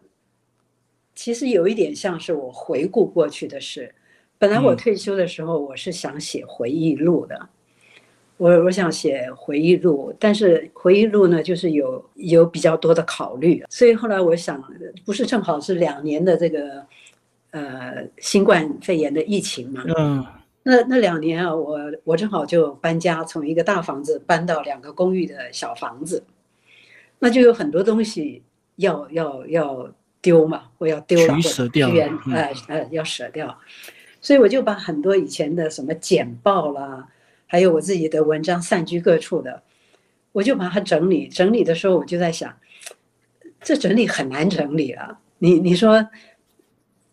[1.14, 3.94] 其实有一点像是我回顾过去的事，
[4.38, 4.76] 本来我嗯。
[4.78, 7.50] 退休的时候，我是想写回忆录的，
[8.38, 14.64] 我我想写回忆录，但是回忆录呢，就是有有比较多的考虑，所以后来我想，
[15.04, 16.86] 不是正好是两年的这个
[17.50, 20.24] 呃新冠肺炎的疫情嘛，嗯
[20.62, 26.22] 那那两年啊，我我正好就搬家，从一个大房子搬到两个公寓的小房子，
[27.18, 28.42] 那就有很多东西
[28.76, 29.90] 要要要
[30.20, 33.58] 丢嘛，或要丢了，或者取舍掉捐嗯呃呃要舍掉，
[34.20, 37.08] 所以我就把很多以前的什么简报啦，
[37.46, 39.62] 还有我自己的文章散居各处的，
[40.32, 41.28] 我就把它整理。
[41.28, 42.54] 整理的时候，我就在想，
[43.62, 45.18] 这整理很难整理啊。
[45.38, 46.06] 你你说，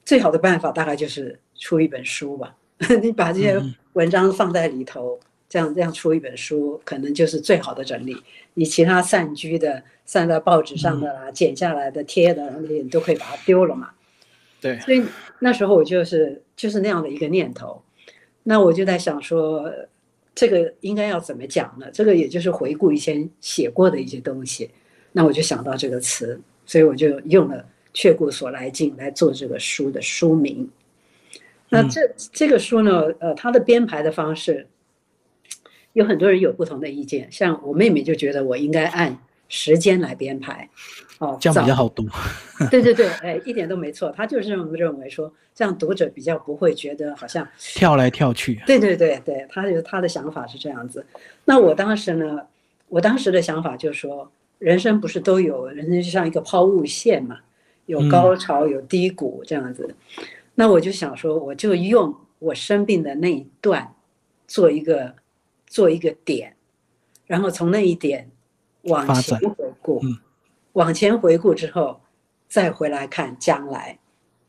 [0.06, 2.56] 最好的办法大概就是出一本书吧。
[3.01, 8.16] 你把这些嗯文章放在里头，这样这样出一本书，可能就是最好的整理。
[8.53, 13.91] 你其他散居的、散在报纸上的啦、剪下来的、贴的那些，你都可以把它丢了嘛。
[14.62, 15.03] 对，所以
[15.39, 17.82] 那时候我就是就是那样的一个念头，
[18.43, 19.72] 那我就在想说，
[20.34, 21.88] 这个应该要怎么讲呢？
[21.93, 24.70] 这个也就是回顾以前写过的一些东西，
[25.14, 27.66] 那我就想到这个词，所以我就用了
[27.96, 30.70] “却故所来径”来做这个书的书名。
[31.70, 34.68] 那这这个书呢，呃，它的编排的方式，
[35.93, 39.18] 有很多人有不同的意见，像我妹妹就觉得我应该按
[39.50, 40.70] 时间来编排，
[41.18, 42.08] 哦，这样比较好读。
[42.70, 48.62] 对对对，哎，一点都没错，他就是这么认为说，这样读者比较不会觉得好像，跳来跳去。
[48.68, 51.06] 对对对对，他就他的想法是这样子。
[51.46, 52.41] 那我当时呢，
[52.89, 57.39] 我当时的想法就是说，人生不是都有，人生就像一个抛物线嘛，
[57.86, 59.96] 有高潮有低谷这样子。
[60.56, 63.94] 那我就想说，我就用我生病的那一段
[64.48, 65.14] 做一个
[65.68, 66.56] 做一个点，
[67.26, 68.30] 然后从那一点
[68.84, 70.18] 往前回顾，嗯
[70.74, 72.02] 往前回顾之后，
[72.48, 73.98] 再回来看将来，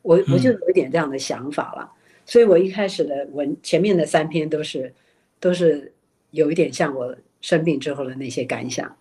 [0.03, 1.93] 我我就嗯有一点这样的想法了。
[2.25, 4.93] 所以我一开始的文前面的三篇都是
[5.39, 5.93] 都是
[6.33, 8.97] 有一点像我生病之后的那些感想。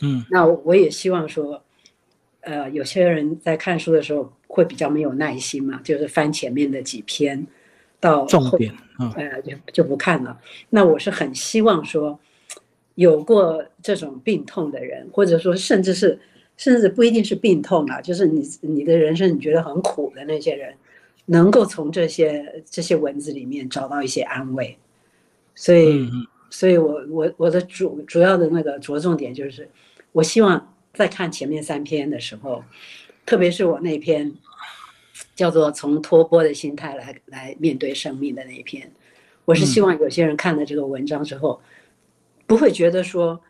[0.00, 1.62] 嗯那我也希望说，
[2.40, 7.46] 呃，有些人在看书的时候会比较没有耐心嘛，就是翻前面的几篇
[8.00, 8.72] 到后重点。
[9.00, 10.36] 嗯呃，就就不看了。
[10.70, 12.18] 那我是很希望说，
[12.96, 16.18] 有过这种病痛的人，或者说甚至是
[16.56, 20.74] 甚至不一定是病痛啊，就是你你的人生你觉得很苦的那些人，
[21.26, 24.76] 能够从这些这些文字里面找到一些安慰。
[25.54, 26.08] 所以，
[26.50, 29.68] 所以我我我的主主要的那个着重点就是，
[30.10, 32.64] 我希望在看前面三篇的时候，
[33.24, 34.34] 特别是我那篇
[35.36, 38.90] 叫做“从托钵的心态来来面对生命”的那一篇，
[39.44, 41.62] 我是希望有些人看了这个文章之后，
[42.48, 43.40] 不会觉得说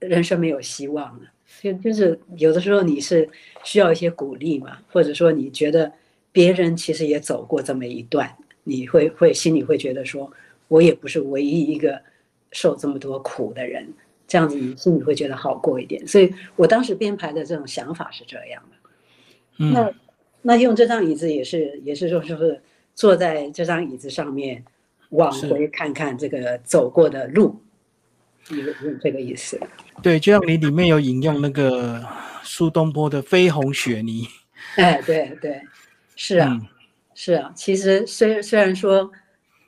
[0.00, 1.30] 人生没有希望了。
[1.60, 3.28] 就就是有的时候你是
[3.62, 5.92] 需要一些鼓励嘛，或者说你觉得
[6.32, 10.32] 别人其实也走过这么一段，你会会心里会觉得说，
[10.66, 12.02] 我也不是唯一一个
[12.50, 13.86] 受这么多苦的人，
[14.32, 16.06] 这样子你心里会觉得好过一点。
[16.06, 18.76] 所以我当时编排的这种想法是这样的。
[19.58, 19.92] 嗯那
[20.40, 22.62] 那用这张椅子也是也是说就是
[22.94, 24.64] 坐在这张椅子上面
[25.10, 27.60] 往回看看这个走过的路，
[28.48, 29.60] 有有这个意思。
[30.02, 32.02] 对，就像你里面有引用那个
[32.42, 34.26] 苏东坡的“飞鸿雪泥
[34.76, 35.60] 哎，对对，
[36.16, 36.48] 是”，啊。
[36.58, 36.66] 嗯
[37.14, 39.12] 是啊，其实虽虽然说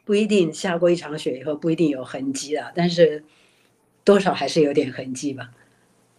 [0.02, 3.22] 不一定下过一场雪以后不一定有痕迹啊，但是
[4.04, 5.50] 多少还是有点痕迹吧。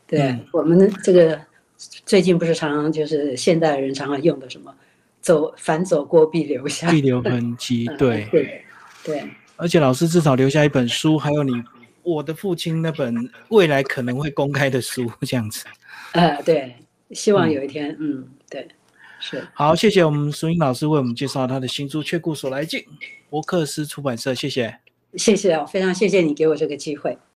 [0.07, 1.39] 对、嗯我们这个
[1.77, 4.73] 最近不是常常就是现代人常常用的什么
[5.21, 7.87] “走凡走过必留下必留痕迹。
[7.91, 8.63] 嗯对，对
[9.03, 9.23] 对
[9.55, 11.53] 而且老师至少留下一本书，还有你
[12.03, 15.65] 我的父亲那本未来可能会公开的书，这样子。
[16.11, 16.75] 呃对，
[17.11, 18.67] 希望嗯有一天，嗯对，
[19.19, 22.79] 是好，谢谢我们苏英老师为我们介绍他的新书《却故所来径》，
[23.29, 24.77] 博克斯出版社，谢谢。
[25.15, 27.17] 谢谢啊，非常谢谢你给我这个机会。